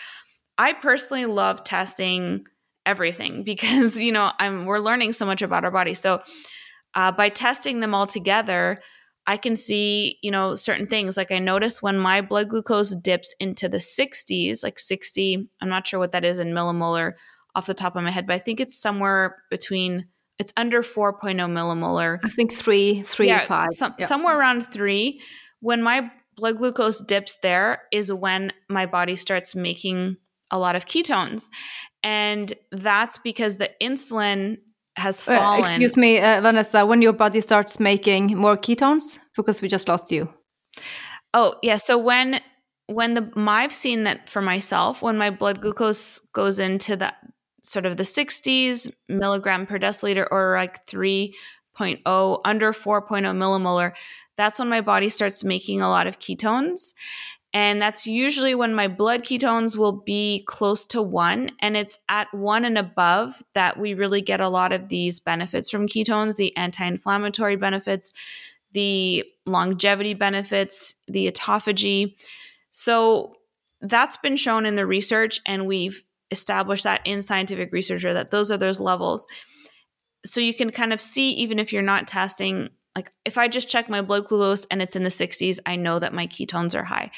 [0.58, 2.46] I personally love testing
[2.86, 5.94] everything because, you know, I'm we're learning so much about our body.
[5.94, 6.22] So
[6.96, 8.80] uh, by testing them all together,
[9.28, 11.18] I can see, you know, certain things.
[11.18, 15.86] Like I notice when my blood glucose dips into the 60s, like 60, I'm not
[15.86, 17.12] sure what that is in millimolar
[17.54, 20.08] off the top of my head, but I think it's somewhere between
[20.40, 22.20] it's under 4.0 millimolar.
[22.24, 23.70] I think three, three, yeah, five.
[23.72, 24.06] Some, yeah.
[24.06, 25.20] Somewhere around three.
[25.60, 30.18] When my blood glucose dips there is when my body starts making
[30.52, 31.50] a lot of ketones.
[32.04, 34.60] And that's because the insulin
[34.96, 35.64] has fallen.
[35.64, 39.88] Uh, excuse me, uh, Vanessa, when your body starts making more ketones, because we just
[39.88, 40.30] lost you.
[41.34, 41.76] Oh, yeah.
[41.76, 42.40] So when
[42.88, 47.14] when the I've seen that for myself, when my blood glucose goes into the
[47.64, 53.92] sort of the 60s milligram per deciliter or like 3.0 under 4.0 millimolar,
[54.38, 56.94] that's when my body starts making a lot of ketones.
[57.54, 61.52] And that's usually when my blood ketones will be close to one.
[61.60, 65.70] And it's at one and above that we really get a lot of these benefits
[65.70, 68.14] from ketones the anti inflammatory benefits,
[68.74, 72.16] the longevity benefits, the autophagy.
[72.72, 73.38] So
[73.82, 78.52] that's been shown in the research, and we've established that in scientific research that those
[78.52, 79.26] are those levels.
[80.26, 83.70] So you can kind of see, even if you're not testing like if I just
[83.70, 86.84] check my blood glucose and it's in the 60s, I know that my ketones are
[86.84, 87.12] high.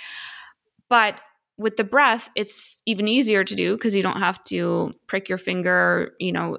[0.90, 1.22] But
[1.58, 5.38] with the breath, it's even easier to do because you don't have to prick your
[5.38, 6.58] finger, you know,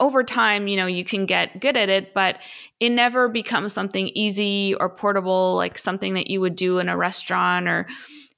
[0.00, 2.38] over time, you know, you can get good at it, but
[2.80, 6.96] it never becomes something easy or portable, like something that you would do in a
[6.96, 7.86] restaurant or,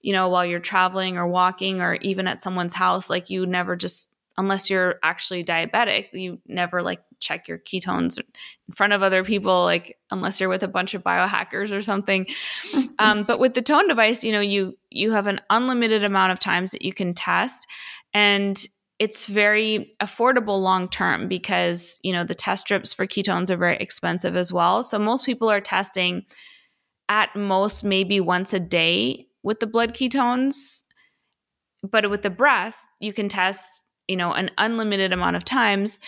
[0.03, 3.09] you know, while you're traveling or walking or even at someone's house.
[3.09, 8.75] Like you never just, unless you're actually diabetic, you never like check your ketones in
[8.75, 12.27] front of other people, like unless you're with a bunch of biohackers or something.
[12.99, 16.39] um, but with the tone device, you know, you you have an unlimited amount of
[16.39, 17.67] times that you can test,
[18.15, 18.67] and
[18.99, 23.77] it's very affordable long term because you know the test strips for ketones are very
[23.77, 24.83] expensive as well.
[24.83, 26.25] So most people are testing
[27.09, 30.83] at most maybe once a day with the blood ketones,
[31.89, 36.01] but with the breath, you can test you know an unlimited amount of times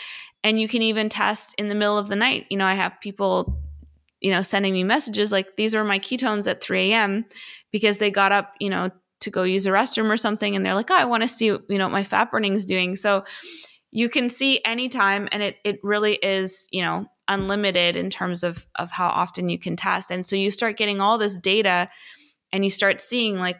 [0.43, 2.47] and you can even test in the middle of the night.
[2.51, 3.59] You know, I have people,
[4.21, 7.27] you know, sending me messages like, these are my ketones at 3 a.m.
[7.73, 10.57] because they got up, you know, to go use a restroom or something.
[10.57, 12.65] And they're like, oh, I want to see, you know, what my fat burning is
[12.65, 12.97] doing.
[12.97, 13.25] So
[13.91, 18.67] you can see anytime and it, it really is, you know, unlimited in terms of,
[18.77, 20.11] of how often you can test.
[20.11, 21.91] And so you start getting all this data
[22.53, 23.59] and you start seeing like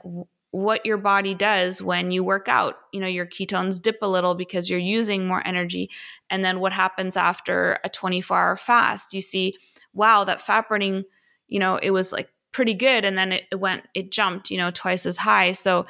[0.53, 2.77] what your body does when you work out.
[2.93, 5.91] You know, your ketones dip a little because you're using more energy.
[6.29, 9.15] And then what happens after a 24 hour fast?
[9.15, 9.57] You see,
[9.93, 11.05] wow, that fat burning,
[11.49, 13.05] you know, it was like pretty good.
[13.05, 15.53] And then it, it went, it jumped, you know, twice as high.
[15.53, 15.87] So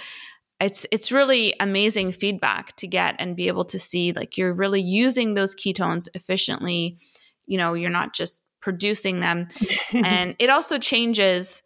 [0.60, 4.82] it's it's really amazing feedback to get and be able to see like you're really
[4.82, 6.98] using those ketones efficiently
[7.46, 9.48] you know you're not just producing them
[9.92, 11.62] and it also changes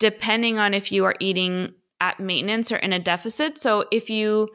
[0.00, 3.56] depending on if you are eating at maintenance or in a deficit.
[3.56, 4.48] So if you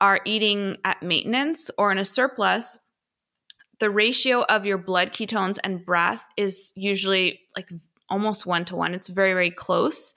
[0.00, 2.78] are eating at maintenance or in a surplus,
[3.80, 7.68] the ratio of your blood ketones and breath is usually like
[8.08, 8.94] almost one to one.
[8.94, 10.14] It's very, very close.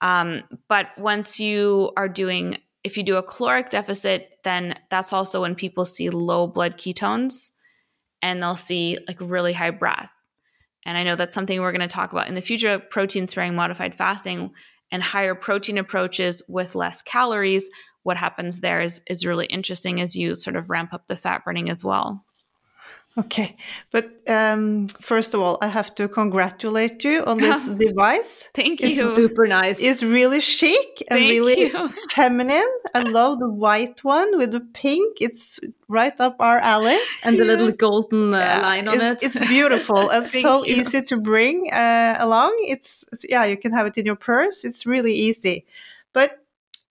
[0.00, 5.42] Um, but once you are doing, if you do a caloric deficit, then that's also
[5.42, 7.50] when people see low blood ketones
[8.22, 10.10] and they'll see like really high breath.
[10.86, 13.54] And I know that's something we're going to talk about in the future protein sparing
[13.54, 14.52] modified fasting
[14.94, 17.68] and higher protein approaches with less calories,
[18.04, 21.44] what happens there is, is really interesting as you sort of ramp up the fat
[21.44, 22.24] burning as well.
[23.16, 23.54] Okay,
[23.92, 28.50] but um, first of all, I have to congratulate you on this device.
[28.54, 28.88] Thank you.
[28.88, 29.14] it's.
[29.14, 29.78] Super nice.
[29.78, 31.88] It's really chic and Thank really you.
[32.10, 32.66] feminine.
[32.92, 35.18] I love the white one with the pink.
[35.20, 36.98] It's right up our alley.
[37.22, 39.36] and the little golden uh, Yeah, line on it's, it.
[39.36, 40.80] It's beautiful and Thank so you.
[40.80, 42.56] easy to bring uh, along.
[42.62, 44.64] It's yeah, you can have it in your purse.
[44.64, 45.66] It's really easy.
[46.12, 46.44] But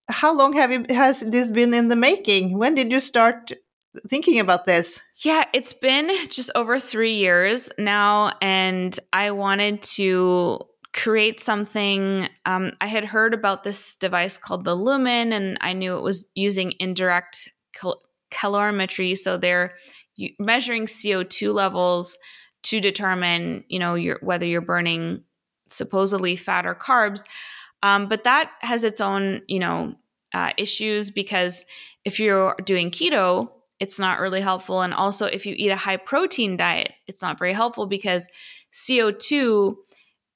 [0.08, 2.56] how long have you has this been in the making?
[2.56, 3.52] When did you start
[4.08, 5.00] thinking about this?
[5.16, 10.60] Yeah, it's been just over three years now, and I wanted to
[10.92, 12.28] create something.
[12.46, 16.26] Um, I had heard about this device called the Lumen, and I knew it was
[16.34, 19.16] using indirect cal- calorimetry.
[19.16, 19.74] So they're
[20.38, 22.18] measuring CO2 levels
[22.64, 25.22] to determine, you know, your, whether you're burning
[25.68, 27.24] supposedly fat or carbs.
[27.82, 29.94] Um, but that has its own, you know,
[30.32, 31.66] uh, issues because
[32.04, 34.82] if you're doing keto, it's not really helpful.
[34.82, 38.28] And also, if you eat a high protein diet, it's not very helpful because
[38.72, 39.76] CO2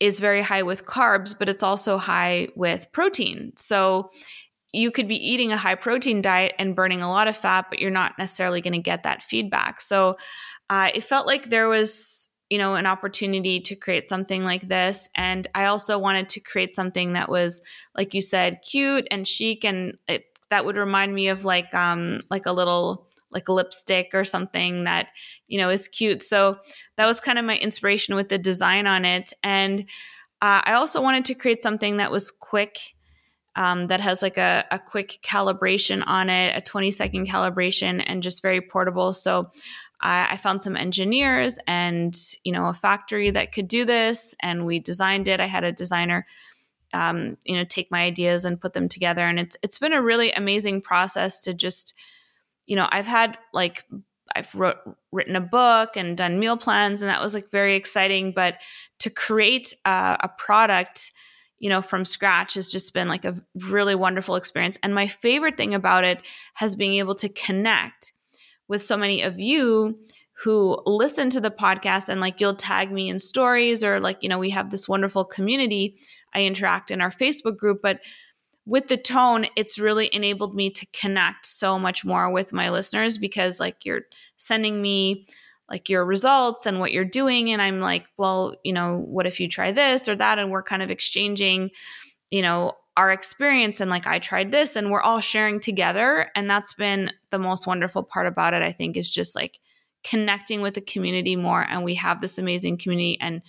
[0.01, 3.53] is very high with carbs, but it's also high with protein.
[3.57, 4.11] So
[4.73, 7.79] you could be eating a high protein diet and burning a lot of fat, but
[7.79, 9.81] you're not necessarily going to get that feedback.
[9.81, 10.19] So
[10.71, 15.09] uh, it felt like there was, you know, an opportunity to create something like this.
[15.15, 17.63] And I also wanted to create something that was,
[17.97, 22.23] like you said, cute and chic, and it, that would remind me of like um
[22.31, 25.09] like a little like lipstick or something that
[25.47, 26.23] you know is cute.
[26.23, 26.59] So
[26.97, 29.33] that was kind of my inspiration with the design on it.
[29.43, 29.87] And
[30.41, 32.95] uh, i also wanted to create something that was quick
[33.57, 38.23] um, that has like a, a quick calibration on it a 20 second calibration and
[38.23, 39.13] just very portable.
[39.13, 39.51] So
[40.01, 44.79] I, found some engineers and you know a factory that could do this and we
[44.79, 45.41] designed it.
[45.41, 46.25] I had a designer
[46.95, 49.27] um, you know take my ideas and put them together.
[49.27, 51.95] And it's it's been a really amazing process to just
[52.69, 53.85] you know, I've had like
[54.37, 54.77] I've wrote,
[55.11, 58.33] written a book and done meal plans, and that was like very exciting.
[58.33, 58.59] But
[59.01, 61.13] to create a, a product,
[61.59, 64.79] you know, from scratch has just been like a really wonderful experience.
[64.83, 66.21] And my favorite thing about it
[66.55, 68.13] has been able to connect
[68.69, 69.99] with so many of you
[70.45, 74.29] who listen to the podcast and like you'll tag me in stories or like, you
[74.29, 75.97] know, we have this wonderful community.
[76.35, 78.01] I interact in our Facebook group, but
[78.69, 83.17] with the tone, it's really enabled me to connect so much more with my listeners
[83.17, 84.03] because, like, you're
[84.37, 85.27] sending me
[85.71, 87.51] like your results and what you're doing.
[87.51, 90.39] And I'm like, well, you know, what if you try this or that?
[90.39, 91.71] And we're kind of exchanging,
[92.31, 96.31] you know, our experience and like, I tried this and we're all sharing together.
[96.35, 99.59] And that's been the most wonderful part about it, I think, is just like
[100.05, 101.63] connecting with the community more.
[101.63, 103.41] And we have this amazing community and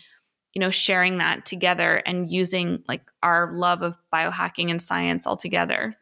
[0.53, 5.37] you know sharing that together and using like our love of biohacking and science all
[5.37, 5.95] together.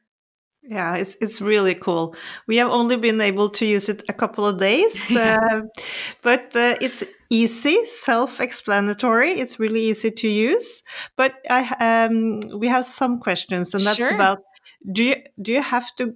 [0.63, 2.15] Yeah it's it's really cool.
[2.47, 5.61] We have only been able to use it a couple of days uh,
[6.21, 10.83] but uh, it's easy self-explanatory it's really easy to use.
[11.15, 14.13] But i um, we have some questions and that's sure.
[14.13, 14.39] about
[14.91, 16.13] do you do you have to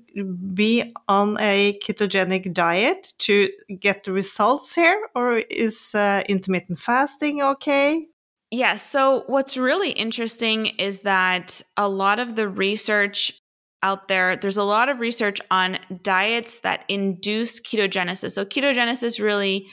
[0.53, 7.41] be on a ketogenic diet to get the results here or is uh, intermittent fasting
[7.41, 8.07] okay
[8.51, 8.75] yeah.
[8.75, 13.33] So, what's really interesting is that a lot of the research
[13.81, 18.31] out there, there's a lot of research on diets that induce ketogenesis.
[18.31, 19.67] So, ketogenesis really,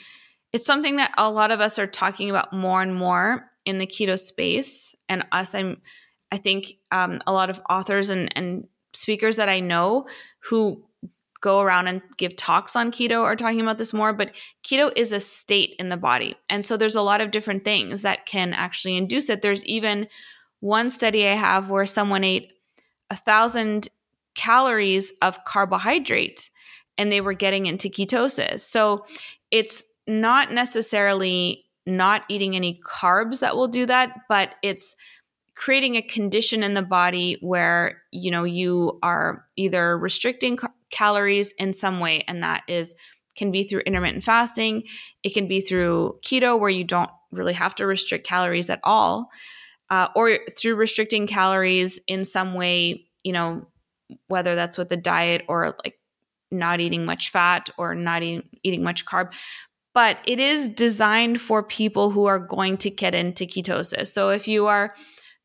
[0.52, 3.86] it's something that a lot of us are talking about more and more in the
[3.86, 4.94] keto space.
[5.08, 5.82] And us, I'm,
[6.30, 10.06] I think um, a lot of authors and, and speakers that I know
[10.44, 10.84] who
[11.40, 14.32] go around and give talks on keto are talking about this more, but
[14.64, 16.34] keto is a state in the body.
[16.48, 19.42] And so there's a lot of different things that can actually induce it.
[19.42, 20.08] There's even
[20.60, 22.52] one study I have where someone ate
[23.10, 23.88] a thousand
[24.34, 26.50] calories of carbohydrate
[26.96, 28.60] and they were getting into ketosis.
[28.60, 29.04] So
[29.50, 34.94] it's not necessarily not eating any carbs that will do that, but it's
[35.58, 40.56] creating a condition in the body where you know you are either restricting
[40.90, 42.94] calories in some way and that is
[43.36, 44.84] can be through intermittent fasting.
[45.22, 49.30] It can be through keto where you don't really have to restrict calories at all
[49.90, 53.66] uh, or through restricting calories in some way you know
[54.28, 55.98] whether that's with a diet or like
[56.50, 59.32] not eating much fat or not eating, eating much carb.
[59.92, 64.06] But it is designed for people who are going to get into ketosis.
[64.06, 64.94] So if you are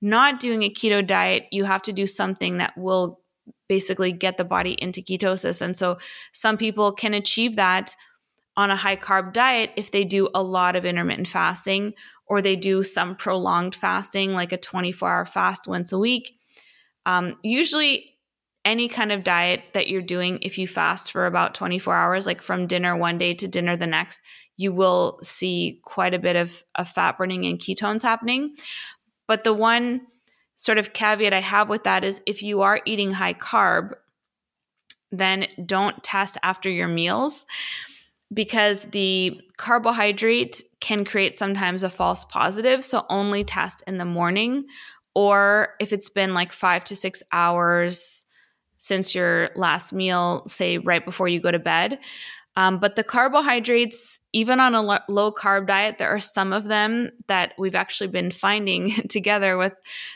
[0.03, 3.21] not doing a keto diet you have to do something that will
[3.67, 5.61] basically get the body into ketosis.
[5.61, 5.97] And so
[6.31, 7.95] some people can achieve that
[8.55, 11.93] on a high carb diet if they do a lot of intermittent fasting
[12.27, 16.37] or they do some prolonged fasting, like a 24 hour fast once a week.
[17.05, 18.17] Um, usually,
[18.65, 22.41] any kind of diet that you're doing, if you fast for about 24 hours, like
[22.41, 24.21] from dinner one day to dinner the next,
[24.55, 28.55] you will see quite a bit of, of fat burning and ketones happening.
[29.28, 30.01] But the one
[30.55, 33.93] sort of caveat I have with that is if you are eating high carb,
[35.11, 37.45] then don't test after your meals
[38.34, 42.84] because the carbohydrate can create sometimes a false positive.
[42.84, 44.65] So only test in the morning
[45.15, 48.26] or if it's been like five to six hours
[48.78, 51.99] since your last meal, say right before you go to bed.
[52.55, 56.65] Um, but the carbohydrates, even on a lo- low carb diet, there are some of
[56.65, 59.73] them that we've actually been finding together with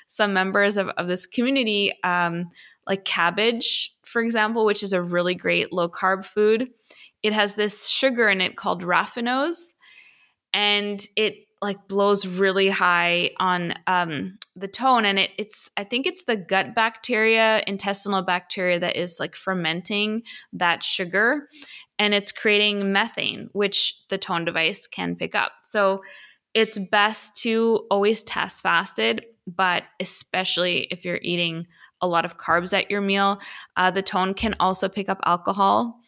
[0.07, 2.45] some members of, of this community, um,
[2.87, 6.69] like cabbage, for example, which is a really great low carb food.
[7.23, 9.73] It has this sugar in it called raffinose,
[10.53, 16.07] and it like blows really high on um, the tone and it, it's i think
[16.07, 21.47] it's the gut bacteria intestinal bacteria that is like fermenting that sugar
[21.99, 25.51] and it's creating methane which the tone device can pick up.
[25.63, 26.01] So
[26.53, 31.67] it's best to always test fasted but especially if you're eating
[32.01, 33.39] a lot of carbs at your meal
[33.75, 35.99] uh, the tone can also pick up alcohol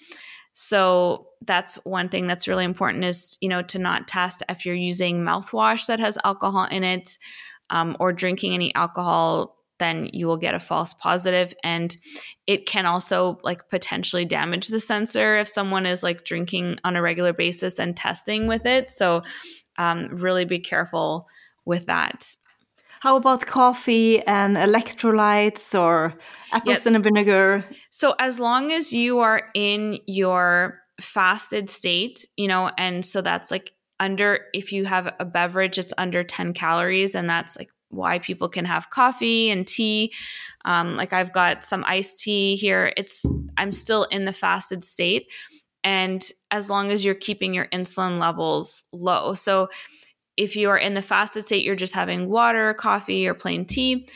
[0.61, 4.75] so that's one thing that's really important is, you know, to not test if you're
[4.75, 7.17] using mouthwash that has alcohol in it
[7.69, 11.53] um, or drinking any alcohol then you will get a false positive.
[11.63, 11.95] And
[12.45, 17.01] it can also like potentially damage the sensor if someone is like drinking on a
[17.01, 18.91] regular basis and testing with it.
[18.91, 19.23] So
[19.77, 21.29] um, really be careful
[21.63, 22.35] with that
[22.99, 26.13] how about coffee and electrolytes or
[26.51, 26.83] apple yep.
[26.83, 27.63] vinegar?
[27.89, 33.51] So, as long as you are in your fasted state, you know, and so that's
[33.51, 33.71] like
[34.01, 38.49] under, if you have a beverage, it's under 10 calories, and that's like why people
[38.49, 40.13] can have coffee and tea.
[40.65, 42.91] Um, like I've got some iced tea here.
[42.97, 43.25] It's,
[43.57, 45.25] I'm still in the fasted state.
[45.83, 49.33] And as long as you're keeping your insulin levels low.
[49.33, 49.69] So,
[50.39, 54.07] if you are in the fasted state, you're just having water, coffee, or plain tea.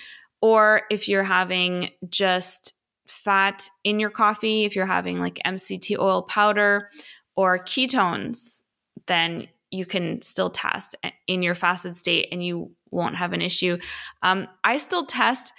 [0.41, 2.73] Or if you're having just
[3.05, 6.89] fat in your coffee, if you're having like MCT oil powder
[7.35, 8.63] or ketones,
[9.07, 10.95] then you can still test
[11.27, 13.77] in your fasted state and you won't have an issue.
[14.21, 15.51] Um, I still test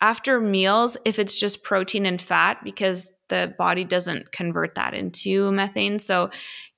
[0.00, 5.50] after meals if it's just protein and fat because the body doesn't convert that into
[5.52, 5.98] methane.
[5.98, 6.30] So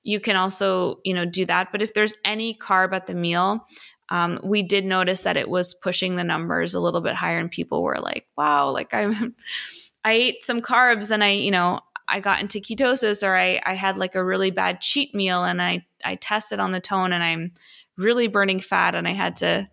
[0.03, 1.71] you can also, you know, do that.
[1.71, 3.65] But if there's any carb at the meal,
[4.09, 7.51] um, we did notice that it was pushing the numbers a little bit higher, and
[7.51, 9.35] people were like, "Wow, like I'm,
[10.03, 13.75] I ate some carbs, and I, you know, I got into ketosis, or I, I
[13.75, 17.23] had like a really bad cheat meal, and I, I tested on the tone, and
[17.23, 17.51] I'm
[17.97, 19.69] really burning fat, and I had to,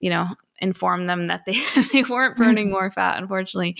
[0.00, 0.28] you know,
[0.60, 1.60] inform them that they
[1.92, 3.76] they weren't burning more fat, unfortunately.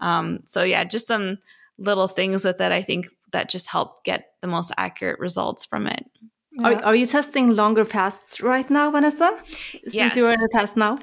[0.00, 1.38] Um, so yeah, just some
[1.78, 2.72] little things with it.
[2.72, 6.04] I think that just help get the most accurate results from it.
[6.52, 6.68] Yeah.
[6.68, 9.38] Are, are, you testing longer fasts right now, Vanessa?
[9.72, 10.16] Since yes.
[10.16, 10.98] you're in a test now?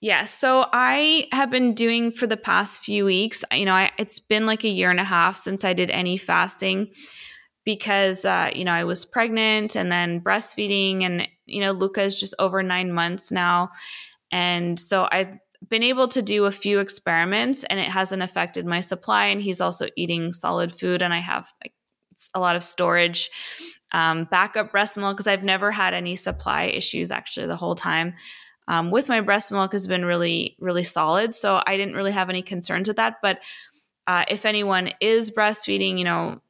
[0.00, 0.30] Yes.
[0.32, 4.44] So I have been doing for the past few weeks, you know, I, it's been
[4.44, 6.92] like a year and a half since I did any fasting
[7.64, 12.18] because, uh, you know, I was pregnant and then breastfeeding and, you know, Luca is
[12.18, 13.70] just over nine months now.
[14.30, 18.80] And so I've been able to do a few experiments and it hasn't affected my
[18.80, 19.26] supply.
[19.26, 21.74] And he's also eating solid food, and I have like
[22.34, 23.30] a lot of storage,
[23.92, 28.14] um, backup breast milk because I've never had any supply issues actually the whole time.
[28.68, 31.34] Um, with my breast milk has been really, really solid.
[31.34, 33.16] So I didn't really have any concerns with that.
[33.20, 33.40] But
[34.06, 36.40] uh, if anyone is breastfeeding, you know,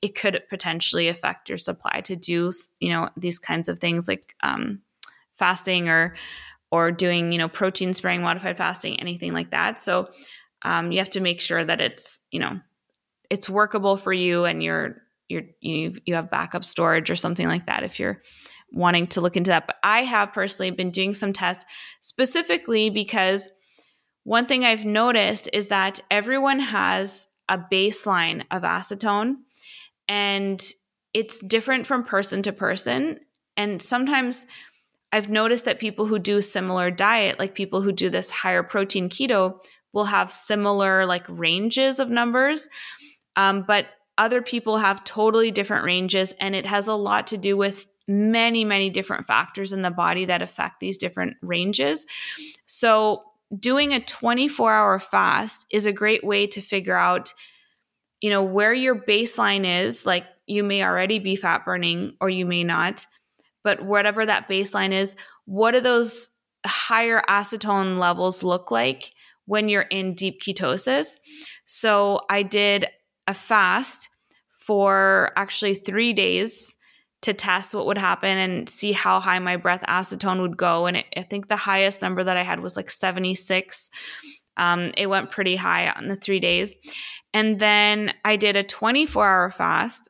[0.00, 4.34] it could potentially affect your supply to do, you know, these kinds of things like
[4.42, 4.80] um,
[5.38, 6.16] fasting or
[6.70, 9.80] or doing you know protein sparing modified fasting anything like that.
[9.80, 10.08] So
[10.62, 12.60] um, you have to make sure that it's you know
[13.30, 17.66] it's workable for you and you're you're you you have backup storage or something like
[17.66, 18.20] that if you're
[18.72, 19.66] wanting to look into that.
[19.66, 21.64] But i have personally been doing some tests
[22.00, 23.48] specifically because
[24.24, 29.36] one thing i've noticed is that everyone has a baseline of acetone
[30.08, 30.62] and
[31.14, 33.20] it's different from person to person.
[33.56, 34.46] And sometimes
[35.16, 39.08] I've noticed that people who do similar diet, like people who do this higher protein
[39.08, 39.58] keto,
[39.94, 42.68] will have similar like ranges of numbers.
[43.34, 43.86] Um, but
[44.18, 48.62] other people have totally different ranges, and it has a lot to do with many,
[48.62, 52.04] many different factors in the body that affect these different ranges.
[52.66, 53.24] So,
[53.58, 57.32] doing a 24 hour fast is a great way to figure out,
[58.20, 60.04] you know, where your baseline is.
[60.04, 63.06] Like, you may already be fat burning or you may not
[63.66, 66.30] but whatever that baseline is, what do those
[66.64, 69.12] higher acetone levels look like
[69.46, 71.16] when you're in deep ketosis?
[71.64, 72.86] So I did
[73.26, 74.08] a fast
[74.60, 76.76] for actually three days
[77.22, 80.86] to test what would happen and see how high my breath acetone would go.
[80.86, 83.90] And it, I think the highest number that I had was like 76.
[84.56, 86.72] Um, it went pretty high on the three days.
[87.34, 90.08] And then I did a 24 hour fast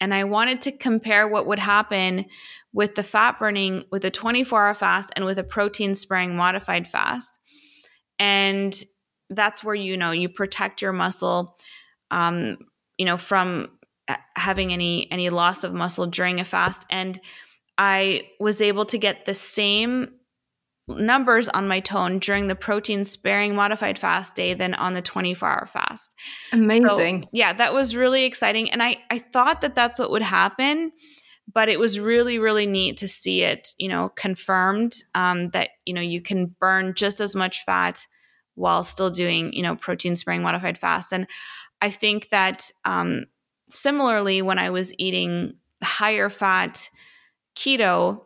[0.00, 2.26] and I wanted to compare what would happen
[2.72, 6.86] with the fat burning with a 24 hour fast and with a protein sparing modified
[6.86, 7.40] fast.
[8.18, 8.74] And
[9.30, 11.56] that's where you know you protect your muscle,
[12.10, 12.58] um,
[12.96, 13.70] you know, from
[14.36, 17.20] having any any loss of muscle during a fast and
[17.78, 20.10] I was able to get the same
[20.88, 25.48] numbers on my tone during the protein sparing modified fast day than on the 24
[25.48, 26.14] hour fast.
[26.52, 27.22] Amazing.
[27.22, 28.70] So, yeah, that was really exciting.
[28.70, 30.92] And I, I thought that that's what would happen,
[31.52, 35.94] but it was really, really neat to see it, you know, confirmed um, that, you
[35.94, 38.06] know, you can burn just as much fat
[38.54, 41.12] while still doing, you know, protein sparing modified fast.
[41.12, 41.26] And
[41.80, 43.26] I think that um,
[43.68, 46.90] similarly, when I was eating higher fat
[47.56, 48.22] keto,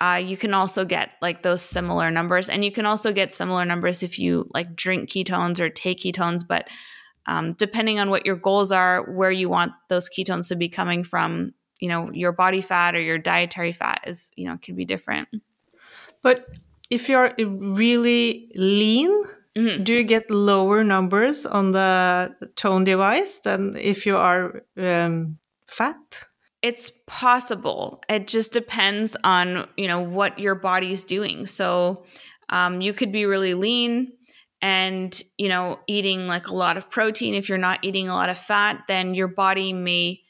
[0.00, 3.64] uh, you can also get like those similar numbers and you can also get similar
[3.64, 6.68] numbers if you like drink ketones or take ketones but
[7.26, 11.04] um, depending on what your goals are where you want those ketones to be coming
[11.04, 14.84] from you know your body fat or your dietary fat is you know can be
[14.84, 15.28] different
[16.22, 16.48] but
[16.90, 19.10] if you're really lean
[19.56, 19.82] mm-hmm.
[19.84, 26.26] do you get lower numbers on the tone device than if you are um, fat
[26.64, 28.02] it's possible.
[28.08, 31.44] It just depends on, you know, what your body's doing.
[31.44, 32.06] So
[32.48, 34.12] um, you could be really lean
[34.62, 37.34] and, you know, eating like a lot of protein.
[37.34, 40.22] If you're not eating a lot of fat, then your body may,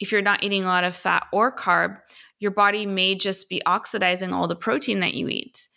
[0.00, 1.98] if you're not eating a lot of fat or carb,
[2.40, 5.68] your body may just be oxidizing all the protein that you eat,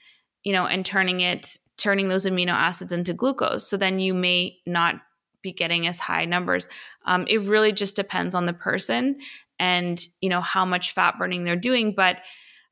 [0.44, 3.68] you know, and turning it, turning those amino acids into glucose.
[3.68, 4.96] So then you may not
[5.44, 6.68] be getting as high numbers.
[7.06, 9.20] Um, it really just depends on the person
[9.60, 12.18] and you know how much fat burning they're doing but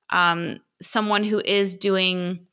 [0.09, 2.47] um, someone who is doing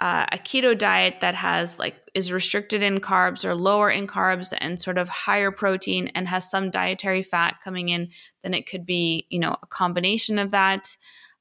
[0.00, 4.52] uh, a keto diet that has like is restricted in carbs or lower in carbs
[4.58, 8.08] and sort of higher protein and has some dietary fat coming in
[8.42, 10.96] then it could be you know a combination of that.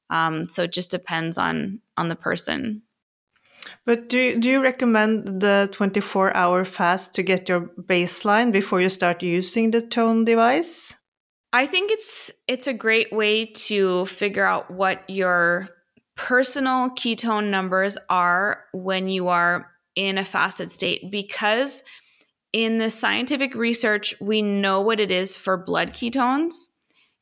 [0.09, 2.83] Um, so it just depends on on the person.
[3.85, 8.89] But do do you recommend the 24 hour fast to get your baseline before you
[8.89, 10.95] start using the tone device
[11.53, 15.69] I think it's it's a great way to figure out what your
[16.15, 21.83] personal ketone numbers are when you are in a fasted state because
[22.51, 26.69] in the scientific research we know what it is for blood ketones.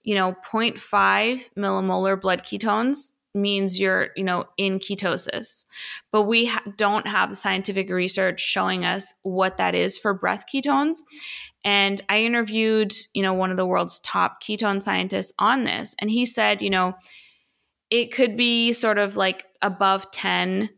[0.03, 5.63] You know, 0.5 millimolar blood ketones means you're, you know, in ketosis.
[6.11, 10.45] But we ha- don't have the scientific research showing us what that is for breath
[10.53, 10.97] ketones.
[11.63, 15.95] And I interviewed, you know, one of the world's top ketone scientists on this.
[15.99, 16.95] And he said, you know,
[17.89, 20.69] it could be sort of like above 10,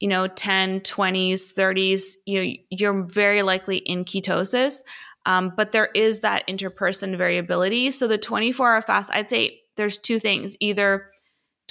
[0.00, 2.02] you know, 10, 20s, 30s.
[2.26, 4.82] You you're very likely in ketosis.
[5.24, 7.90] Um, but there is that interperson variability.
[7.90, 11.11] So the 24 hour fast, I'd say there's two things either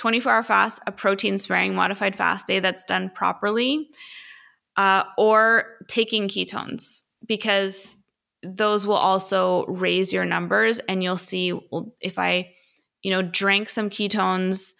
[0.01, 3.87] 24 hour fast, a protein sparing modified fast day that's done properly,
[4.75, 7.97] uh, or taking ketones because
[8.41, 12.49] those will also raise your numbers and you'll see well, if i
[13.03, 14.73] you know drank some ketones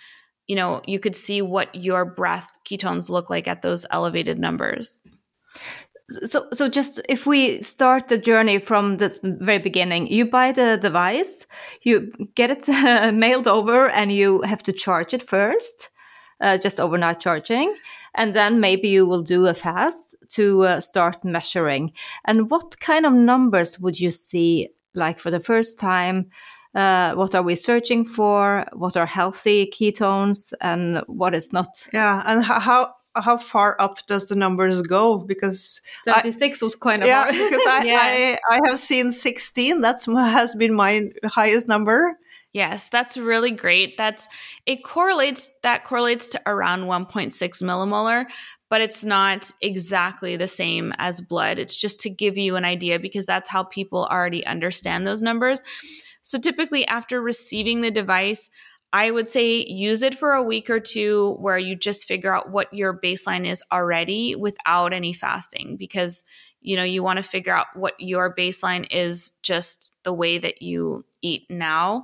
[0.47, 5.01] you know you could see what your breath ketones look like at those elevated numbers
[6.25, 10.77] so so just if we start the journey from the very beginning you buy the
[10.81, 11.45] device
[11.81, 15.89] you get it uh, mailed over and you have to charge it first
[16.41, 17.75] uh, just overnight charging
[18.15, 21.93] and then maybe you will do a fast to uh, start measuring.
[22.25, 26.29] And what kind of numbers would you see, like for the first time?
[26.73, 28.65] Uh, what are we searching for?
[28.73, 31.87] What are healthy ketones, and what is not?
[31.93, 35.17] Yeah, and how how far up does the numbers go?
[35.17, 37.99] Because 76 I, was quite a yeah, because I, yeah.
[37.99, 39.81] I, I have seen 16.
[39.81, 42.17] That's has been my highest number.
[42.53, 43.97] Yes, that's really great.
[43.97, 44.27] That's
[44.65, 47.31] it correlates that correlates to around 1.6
[47.61, 48.25] millimolar,
[48.69, 51.59] but it's not exactly the same as blood.
[51.59, 55.61] It's just to give you an idea because that's how people already understand those numbers.
[56.23, 58.49] So typically after receiving the device,
[58.93, 62.49] I would say use it for a week or two where you just figure out
[62.49, 66.23] what your baseline is already without any fasting because
[66.61, 70.61] you know you want to figure out what your baseline is just the way that
[70.61, 72.03] you eat now.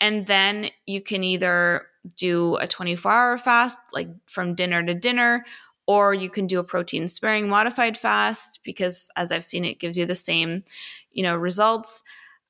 [0.00, 5.44] And then you can either do a 24 hour fast like from dinner to dinner
[5.86, 9.96] or you can do a protein sparing modified fast because as i've seen it gives
[9.96, 10.64] you the same
[11.12, 12.02] you know results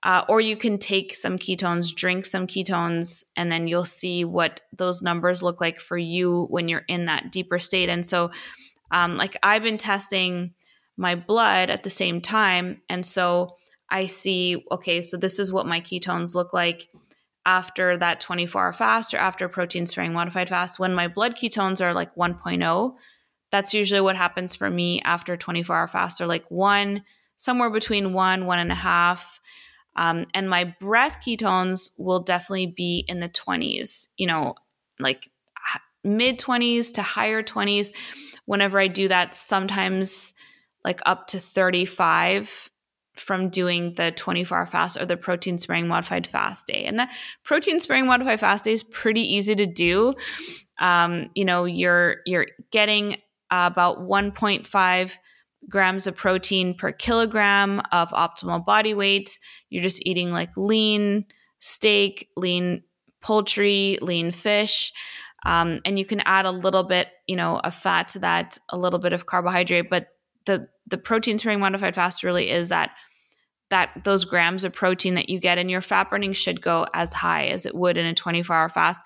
[0.05, 4.61] uh, or you can take some ketones drink some ketones and then you'll see what
[4.77, 8.31] those numbers look like for you when you're in that deeper state and so
[8.91, 10.53] um, like i've been testing
[10.97, 12.81] my blood at the same time.
[12.89, 13.57] And so
[13.91, 16.89] I see, okay, so this is what my ketones look like
[17.45, 20.79] after that 24 hour fast or after protein sparing modified fast.
[20.79, 22.95] When my blood ketones are like 1.0,
[23.51, 27.03] that's usually what happens for me after 24 hour fast or like one,
[27.37, 29.41] somewhere between one, one and a half.
[29.97, 34.55] Um, and my breath ketones will definitely be in the 20s, you know,
[34.99, 35.31] like
[36.05, 37.93] mid 20s to higher 20s.
[38.47, 40.35] Whenever I do that, sometimes
[40.85, 42.71] like up to 35
[43.17, 46.85] from doing the 24 hour fast or the protein sparing modified fast day.
[46.85, 47.11] And that
[47.45, 50.15] protein sparing modified fast day is pretty easy to do.
[50.81, 53.19] Um, you know, you're you're getting
[53.51, 55.17] about 1.5
[55.69, 59.39] grams of protein per kilogram of optimal body weight.
[59.71, 61.27] You're just eating like lean
[61.61, 62.83] steak, lean
[63.21, 64.93] poultry, lean fish.
[65.45, 68.79] Um, and you can add a little bit, you know, of fat to that, a
[68.79, 70.09] little bit of carbohydrate, but
[70.47, 72.91] the the protein sparing modified fast really is that
[73.71, 77.13] that those grams of protein that you get and your fat burning should go as
[77.15, 79.01] high as it would in a 24 hour fast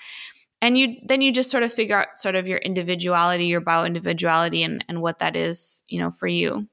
[0.63, 3.85] and you then you just sort of figure out sort of your individuality your bio
[3.85, 6.67] individuality and, and what that is you know for you.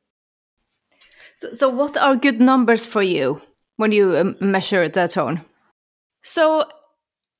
[1.35, 3.41] So, so what are good numbers for you
[3.77, 5.43] when you um, measure the tone?
[6.21, 6.65] So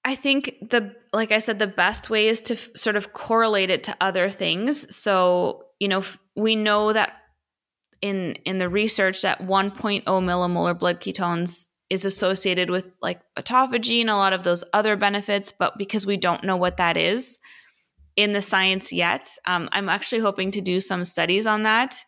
[0.06, 3.84] i think the like i said the best way is to sort of correlate it
[3.86, 4.94] to other things.
[4.96, 7.14] So you know f- we know that
[8.02, 14.10] in in the research that 1.0 millimolar blood ketones is associated with like autophagy and
[14.10, 17.38] a lot of those other benefits, but because we don't know what that is
[18.16, 22.04] in the science yet, um, I'm actually hoping to do some studies on that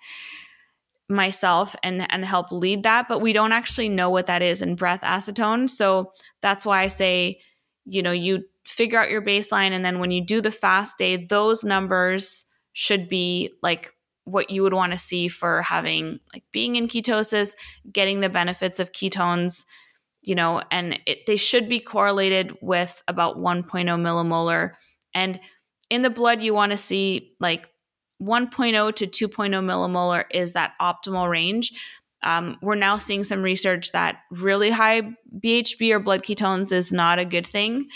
[1.08, 3.08] myself and and help lead that.
[3.08, 6.12] But we don't actually know what that is in breath acetone, so
[6.42, 7.40] that's why I say,
[7.86, 11.16] you know, you figure out your baseline, and then when you do the fast day,
[11.16, 13.95] those numbers should be like
[14.26, 17.56] what you would want to see for having like being in ketosis,
[17.92, 19.66] getting the benefits of ketones,
[20.22, 24.72] you know, and it, they should be correlated with about 1.0 millimolar.
[25.14, 25.40] And
[25.90, 27.70] in the blood, you want to see like
[28.22, 31.72] 1.0 to 2.0 millimolar is that optimal range.
[32.24, 37.20] Um, we're now seeing some research that really high BHB or blood ketones is not
[37.20, 37.88] a good thing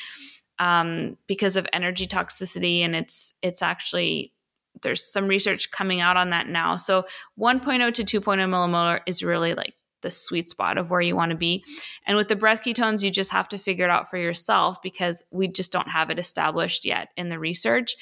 [0.60, 4.34] um, because of energy toxicity, and it's it's actually
[4.82, 6.76] there's some research coming out on that now.
[6.76, 7.06] So
[7.40, 11.38] 1.0 to 2.0 millimolar is really like the sweet spot of where you want to
[11.38, 11.64] be.
[12.06, 15.24] And with the breath ketones, you just have to figure it out for yourself because
[15.32, 17.96] we just don't have it established yet in the research.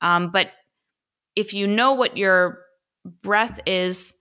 [0.00, 0.52] Um, but
[1.36, 2.60] if you know what your
[3.22, 4.14] breath is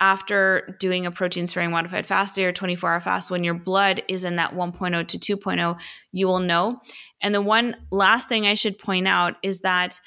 [0.00, 4.02] after doing a protein sparing modified fast day or 24 hour fast, when your blood
[4.08, 5.78] is in that 1.0 to 2.0,
[6.12, 6.80] you will know.
[7.22, 10.00] And the one last thing I should point out is that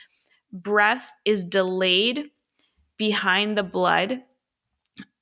[0.54, 2.30] breath is delayed
[2.98, 4.24] behind the blood.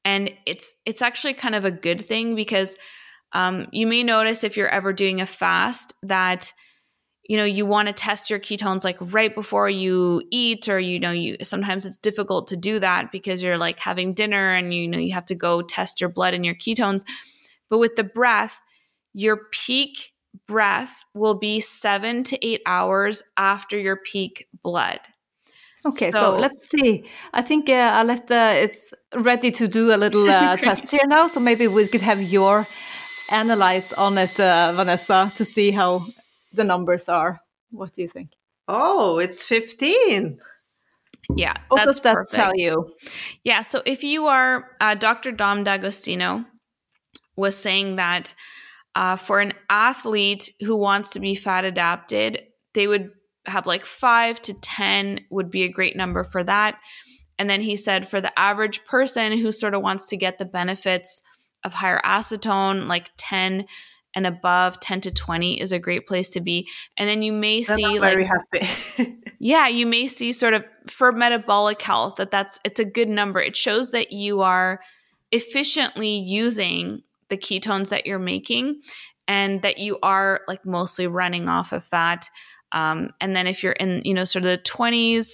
[0.04, 2.76] And it's it's actually kind of a good thing because
[3.34, 6.54] um, you may notice if you're ever doing a fast that
[7.30, 11.00] you know you want to test your ketones like right before you eat or you
[11.00, 14.88] know you sometimes it's difficult to do that because you're like having dinner and you
[14.88, 17.06] know you have to go test your blood and your ketones.
[17.70, 18.62] But with the breath
[19.14, 20.14] your peak
[20.48, 25.00] breath will be 7 to 8 hours after your peak blood
[25.86, 27.06] Okay, so, so, let's see.
[27.34, 28.76] I think uh, Aletta is
[29.16, 31.28] ready to do a little uh, test here now.
[31.28, 32.68] So maybe we could have your
[33.30, 36.06] analyze on it, uh, Vanessa, to see how
[36.54, 37.42] the numbers are.
[37.72, 38.32] What do you think?
[38.68, 40.40] Oh, it's 15.
[41.36, 41.54] Yeah.
[41.70, 42.34] What does that perfect.
[42.34, 42.94] tell you?
[43.44, 43.62] Yeah.
[43.62, 45.32] So if you are, uh, Dr.
[45.32, 46.46] Dom D'Agostino
[47.36, 48.36] was saying that
[48.96, 53.12] uh, for an athlete who wants to be fat adapted, they would
[53.46, 56.80] have like five to 10 would be a great number for that.
[57.40, 60.46] And then he said for the average person who sort of wants to get the
[60.46, 61.24] benefits
[61.64, 63.66] of higher acetone, like 10
[64.14, 66.68] and above 10 to 20 is a great place to be.
[66.98, 69.18] And then you may see I'm like happy.
[69.40, 73.40] yeah, you may see sort of for metabolic health that that's it's a good number.
[73.40, 74.82] It shows that you are
[75.32, 78.82] efficiently using the ketones that you're making
[79.28, 82.30] and that you are like mostly running off of fat.
[82.72, 85.34] Um, and then if you're in, you know, sort of the 20s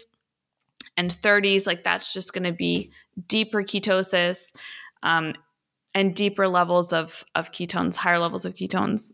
[0.95, 2.91] and 30s, like that's just going to be
[3.27, 4.53] deeper ketosis
[5.03, 5.33] um,
[5.93, 9.11] and deeper levels of, of ketones, higher levels of ketones.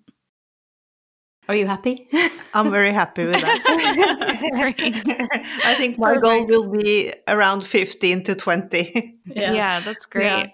[1.49, 2.07] Are you happy?
[2.53, 3.61] I'm very happy with that.
[5.65, 6.23] I think my Perfect.
[6.23, 9.17] goal will be around 15 to 20.
[9.25, 9.55] Yes.
[9.55, 10.25] Yeah, that's great.
[10.25, 10.47] Yeah.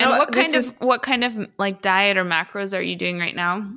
[0.00, 0.74] And no, what kind of is...
[0.78, 3.68] what kind of like diet or macros are you doing right now?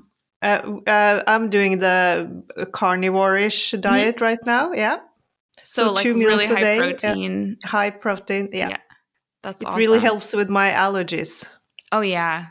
[0.41, 3.81] Uh, uh, I'm doing the carnivore-ish mm-hmm.
[3.81, 4.23] diet mm-hmm.
[4.23, 4.71] right now.
[4.73, 4.97] Yeah.
[5.63, 7.57] So, so like two really high day, protein.
[7.61, 7.69] Yeah.
[7.69, 8.49] High protein.
[8.51, 8.69] Yeah.
[8.69, 8.77] yeah.
[9.41, 9.77] That's it awesome.
[9.77, 11.47] really helps with my allergies.
[11.91, 12.47] Oh yeah.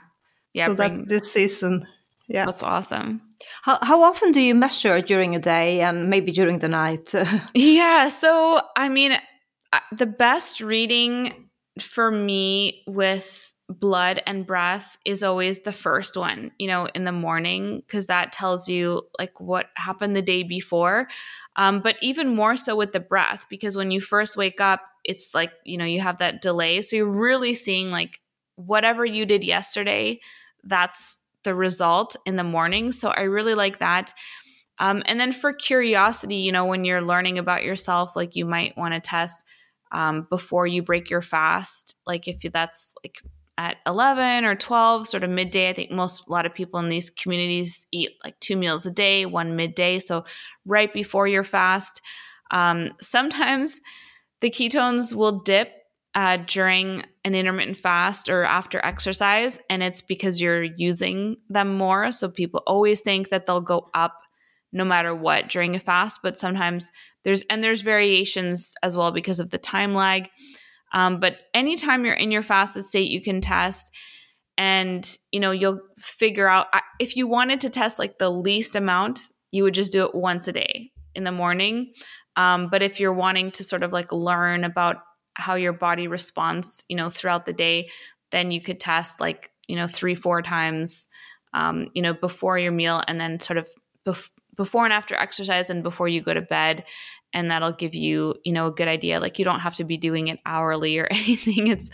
[0.52, 0.66] Yeah.
[0.66, 0.94] So bring...
[0.94, 1.86] that's this season.
[2.28, 2.46] Yeah.
[2.46, 3.20] That's awesome.
[3.62, 7.12] How how often do you measure during a day and maybe during the night?
[7.54, 8.08] yeah.
[8.08, 9.16] So I mean,
[9.92, 16.66] the best reading for me with blood and breath is always the first one, you
[16.66, 21.08] know, in the morning, because that tells you like what happened the day before.
[21.56, 25.34] Um, but even more so with the breath, because when you first wake up, it's
[25.34, 26.82] like, you know, you have that delay.
[26.82, 28.20] So you're really seeing like
[28.56, 30.20] whatever you did yesterday,
[30.62, 32.92] that's the result in the morning.
[32.92, 34.12] So I really like that.
[34.78, 38.76] Um, and then for curiosity, you know, when you're learning about yourself, like you might
[38.76, 39.44] want to test
[39.92, 41.96] um, before you break your fast.
[42.06, 43.22] Like if that's like
[43.56, 45.68] at 11 or 12, sort of midday.
[45.68, 48.90] I think most, a lot of people in these communities eat like two meals a
[48.90, 49.98] day, one midday.
[49.98, 50.24] So
[50.64, 52.00] right before your fast.
[52.50, 53.80] Um, sometimes
[54.40, 55.72] the ketones will dip
[56.14, 62.12] uh, during an intermittent fast or after exercise, and it's because you're using them more.
[62.12, 64.20] So people always think that they'll go up
[64.72, 66.90] no matter what during a fast, but sometimes
[67.22, 70.28] there's and there's variations as well because of the time lag.
[70.94, 73.92] Um, but anytime you're in your fasted state, you can test
[74.56, 76.68] and you know you'll figure out
[77.00, 79.20] if you wanted to test like the least amount
[79.50, 81.92] you would just do it once a day in the morning.
[82.36, 84.96] Um, but if you're wanting to sort of like learn about
[85.34, 87.90] how your body responds you know throughout the day
[88.30, 91.08] then you could test like you know three four times
[91.52, 93.68] um, you know before your meal and then sort of
[94.06, 96.84] bef- before and after exercise and before you go to bed
[97.34, 99.20] and that'll give you you know a good idea.
[99.20, 101.66] Like you don't have to be doing it hourly or anything.
[101.66, 101.90] It's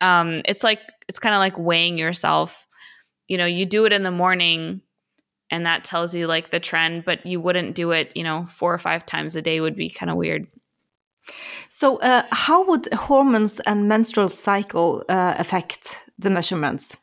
[0.00, 2.66] um it's like it's kind of like weighing yourself.
[3.28, 4.80] You know you do it in the morning
[5.50, 8.74] and that tells you like the trend but you wouldn't do it you know four
[8.74, 10.46] or five times a day would be kind of weird.
[11.68, 16.96] So uh, how would hormones and menstrual cycle uh, affect the measurements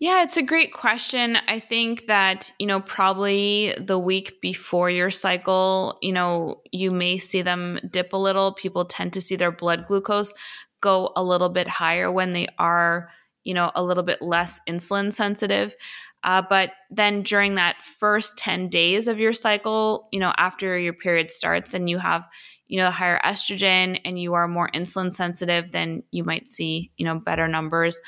[0.00, 1.36] yeah, it's a great question.
[1.46, 7.18] I think that, you know, probably the week before your cycle, you know, you may
[7.18, 8.52] see them dip a little.
[8.52, 10.32] People tend to see their blood glucose
[10.80, 13.10] go a little bit higher when they are,
[13.44, 15.76] you know, a little bit less insulin sensitive.
[16.22, 20.92] Uh, but then during that first 10 days of your cycle, you know, after your
[20.92, 22.26] period starts and you have,
[22.68, 27.04] you know, higher estrogen and you are more insulin sensitive, then you might see, you
[27.04, 28.00] know, better numbers.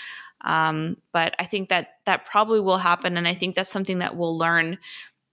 [0.45, 4.16] Um, but I think that that probably will happen, and I think that's something that
[4.16, 4.78] we'll learn,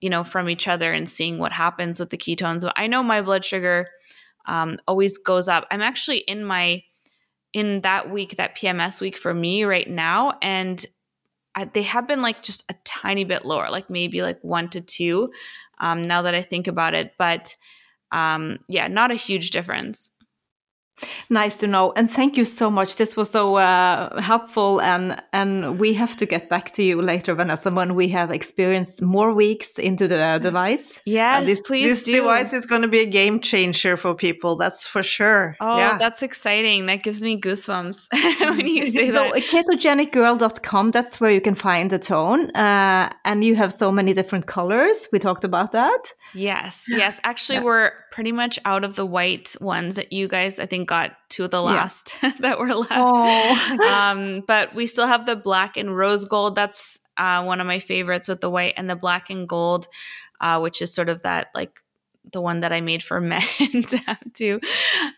[0.01, 2.70] you know, from each other and seeing what happens with the ketones.
[2.76, 3.89] I know my blood sugar
[4.45, 5.66] um, always goes up.
[5.72, 6.84] I'm actually in my
[7.53, 10.86] in that week, that PMS week for me right now, and
[11.55, 14.82] I, they have been like just a tiny bit lower, like maybe like one to
[14.82, 15.32] two.
[15.80, 17.55] Um, now that I think about it, but
[18.12, 20.12] um, yeah, not a huge difference.
[21.30, 22.95] Nice to know, and thank you so much.
[22.95, 27.36] This was so uh, helpful, and and we have to get back to you later,
[27.36, 31.00] Vanessa, when we have experienced more weeks into the device.
[31.06, 31.89] Yes, uh, this, please.
[31.89, 32.12] This do.
[32.14, 34.56] device is going to be a game changer for people.
[34.56, 35.56] That's for sure.
[35.60, 35.97] Oh, yeah.
[35.97, 36.88] that's exciting!
[36.88, 38.08] That gives me goosebumps
[38.58, 39.43] when you say so, that.
[39.43, 40.91] So, ketogenicgirl.com.
[40.91, 45.08] That's where you can find the tone, uh, and you have so many different colors.
[45.12, 46.14] We talked about that.
[46.34, 47.20] Yes, yes.
[47.24, 47.64] Actually, yeah.
[47.64, 51.45] we're pretty much out of the white ones that you guys, I think got two
[51.45, 52.34] of the last yeah.
[52.41, 52.91] that were left.
[52.93, 53.88] Oh.
[53.89, 56.53] um, but we still have the black and rose gold.
[56.53, 59.88] That's uh, one of my favorites with the white and the black and gold,
[60.41, 61.80] uh, which is sort of that like
[62.34, 63.41] the one that I made for men
[63.88, 64.59] to have too.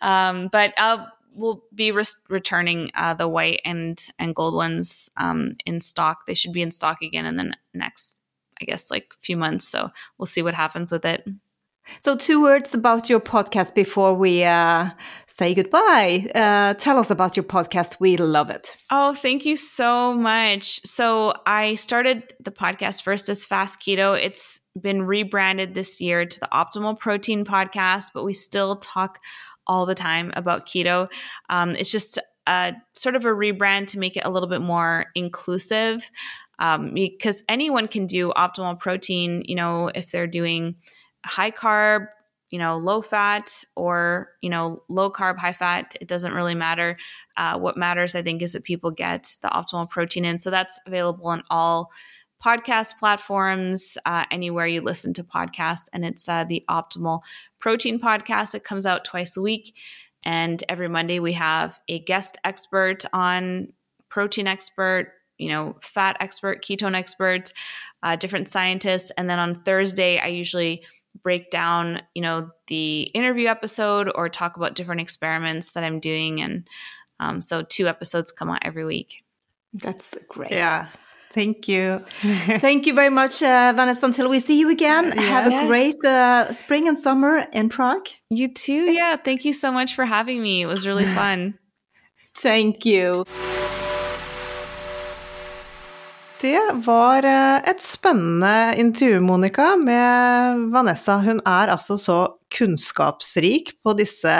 [0.03, 5.55] Um, but I'll we'll be re- returning uh, the white and and gold ones um,
[5.65, 6.27] in stock.
[6.27, 8.19] They should be in stock again in the next,
[8.61, 9.67] I guess, like few months.
[9.67, 9.89] So
[10.19, 11.27] we'll see what happens with it.
[11.99, 14.89] So, two words about your podcast before we uh,
[15.27, 16.29] say goodbye.
[16.33, 17.99] Uh, tell us about your podcast.
[17.99, 18.75] We love it.
[18.89, 20.81] Oh, thank you so much.
[20.85, 24.19] So, I started the podcast first as Fast Keto.
[24.19, 29.19] It's been rebranded this year to the Optimal Protein Podcast, but we still talk
[29.67, 31.09] all the time about keto.
[31.49, 35.05] Um, it's just a sort of a rebrand to make it a little bit more
[35.15, 36.09] inclusive
[36.59, 40.75] um, because anyone can do optimal protein, you know, if they're doing
[41.25, 42.07] high carb,
[42.49, 46.97] you know, low fat or, you know, low carb, high fat, it doesn't really matter.
[47.37, 50.37] Uh, what matters, I think, is that people get the optimal protein in.
[50.37, 51.91] So that's available on all
[52.43, 55.85] podcast platforms, uh, anywhere you listen to podcasts.
[55.93, 57.21] And it's uh, the Optimal
[57.59, 58.55] Protein Podcast.
[58.55, 59.75] It comes out twice a week.
[60.23, 63.73] And every Monday we have a guest expert on
[64.09, 67.53] protein expert, you know, fat expert, ketone expert,
[68.03, 69.11] uh, different scientists.
[69.17, 70.83] And then on Thursday, I usually
[71.23, 76.41] break down, you know, the interview episode or talk about different experiments that I'm doing.
[76.41, 76.67] And
[77.19, 79.23] um, so two episodes come out every week.
[79.73, 80.51] That's great.
[80.51, 80.87] Yeah.
[81.31, 81.99] Thank you.
[82.21, 84.05] Thank you very much, uh, Vanessa.
[84.05, 88.07] Until we see you again, have a great uh, spring and summer in Prague.
[88.29, 88.91] You too.
[88.91, 89.15] Yeah.
[89.15, 90.61] Thank you so much for having me.
[90.61, 91.57] It was really fun.
[92.35, 93.25] Thank you.
[96.41, 101.19] Det var eh, et spennende intervju, Monica, med Vanessa.
[101.21, 102.17] Hun er altså så
[102.55, 104.33] kunnskapsrik på disse,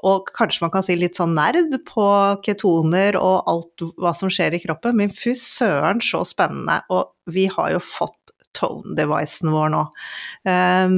[0.00, 2.06] og kanskje man kan si litt sånn nerd på
[2.46, 6.80] ketoner og alt hva som skjer i kroppen, men fy søren så spennende.
[6.88, 9.86] Og vi har jo fått tone-devicen vår nå.
[10.48, 10.96] Um,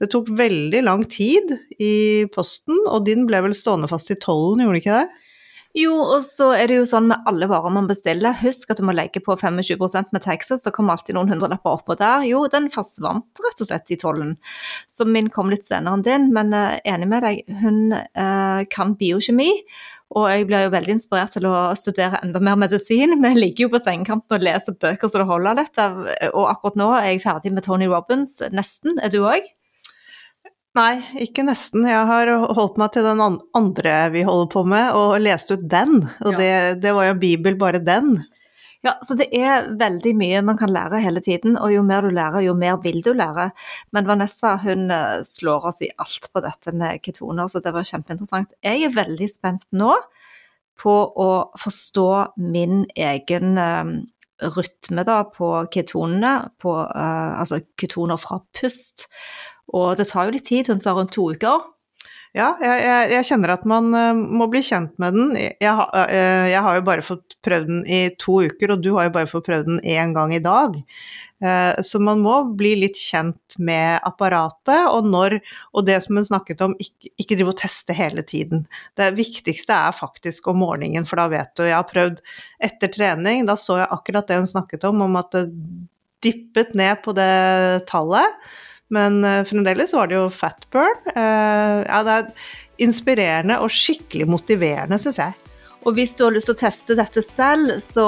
[0.00, 4.64] det tok veldig lang tid i posten, og din ble vel stående fast i tollen,
[4.64, 5.22] gjorde det ikke det?
[5.76, 8.32] Jo, og så er det jo sånn med alle varer man bestiller.
[8.40, 11.98] Husk at du må legge på 25% med Texas, så kommer alltid noen hundrelapper oppå
[12.00, 12.24] der.
[12.24, 14.38] Jo, den forsvant rett og slett i tollen.
[14.88, 18.96] Så min kom litt senere enn din, men uh, enig med deg, hun uh, kan
[18.96, 19.50] biokjemi.
[20.16, 23.12] Og jeg blir jo veldig inspirert til å studere enda mer medisin.
[23.20, 25.90] Vi ligger jo på sengekanten og leser bøker så det holder dette.
[26.30, 28.96] Og akkurat nå er jeg ferdig med Tony Robins, nesten.
[29.02, 29.44] Er du òg?
[30.76, 31.86] Nei, ikke nesten.
[31.88, 33.22] Jeg har holdt meg til den
[33.56, 36.02] andre vi holder på med, og lest ut den.
[36.20, 36.38] Og ja.
[36.40, 36.54] det,
[36.84, 38.18] det, var jo en bibel, bare den.
[38.84, 42.12] Ja, så det er veldig mye man kan lære hele tiden, og jo mer du
[42.14, 43.48] lærer, jo mer vil du lære.
[43.96, 47.88] Men Vanessa hun eh, slår oss i alt på dette med ketoner, så det var
[47.88, 48.52] kjempeinteressant.
[48.62, 49.96] Jeg er veldig spent nå
[50.76, 52.10] på å forstå
[52.52, 53.92] min egen um,
[54.54, 59.08] rytme da, på ketonene, på uh, altså ketoner fra pust.
[59.74, 61.64] Og det tar jo litt tid, hun sa rundt to uker.
[62.36, 65.30] Ja, jeg, jeg, jeg, kjenner at man uh, må bli kjent med den.
[65.38, 69.06] Jeg, uh, jeg, har jo bare fått prøvd den i to uker, og du har
[69.06, 70.76] jo bare fått prøvd den én gang i dag.
[71.40, 75.38] Uh, så man må bli litt kjent med apparatet, og når
[75.72, 78.66] Og det som hun snakket om, ikke, ikke drive og teste hele tiden.
[79.00, 82.20] Det viktigste er faktisk om morgenen, for da vet du Jeg har prøvd
[82.68, 85.48] etter trening, da så jeg akkurat det hun snakket om, om at det
[86.24, 88.40] dippet ned på det tallet.
[88.94, 91.02] Men uh, fremdeles var det jo fat burn.
[91.16, 92.30] Uh, ja, det er
[92.86, 95.34] inspirerende og skikkelig motiverende, syns jeg.
[95.86, 98.04] Og hvis du har lyst til å teste dette selv, så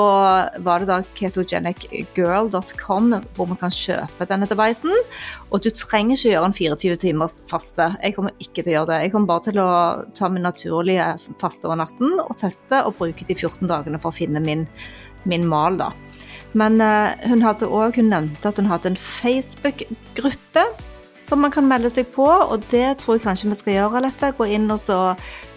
[0.67, 4.91] var det da ketogenicgirl.com hvor man kan kjøpe denne devicen.
[5.55, 7.87] Og du trenger ikke gjøre en 24 timers faste.
[8.03, 8.99] Jeg kommer ikke til å gjøre det.
[9.05, 9.71] Jeg kommer bare til å
[10.19, 11.07] ta min naturlige
[11.39, 14.67] faste over natten og teste og bruke de 14 dagene for å finne min,
[15.31, 15.93] min mal, da.
[16.57, 20.65] Men uh, hun hadde òg Hun nevnte at hun hadde en Facebook-gruppe
[21.29, 24.31] som man kan melde seg på, og det tror jeg kanskje vi skal gjøre, Alette.
[24.39, 24.97] Gå inn og så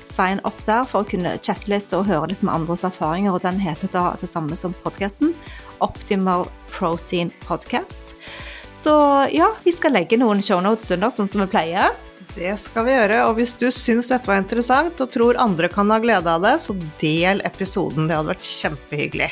[0.02, 3.36] sign opp der for å kunne chatte litt og høre litt med andres erfaringer.
[3.36, 5.32] Og den heter da det samme som podkasten.
[5.80, 8.12] Optimal Protein Podcast.
[8.82, 8.94] Så
[9.32, 11.96] ja, vi skal legge noen shownotes under, sånn som vi pleier.
[12.36, 13.22] Det skal vi gjøre.
[13.30, 16.58] Og hvis du syns dette var interessant og tror andre kan ha glede av det,
[16.64, 18.10] så del episoden.
[18.10, 19.32] Det hadde vært kjempehyggelig.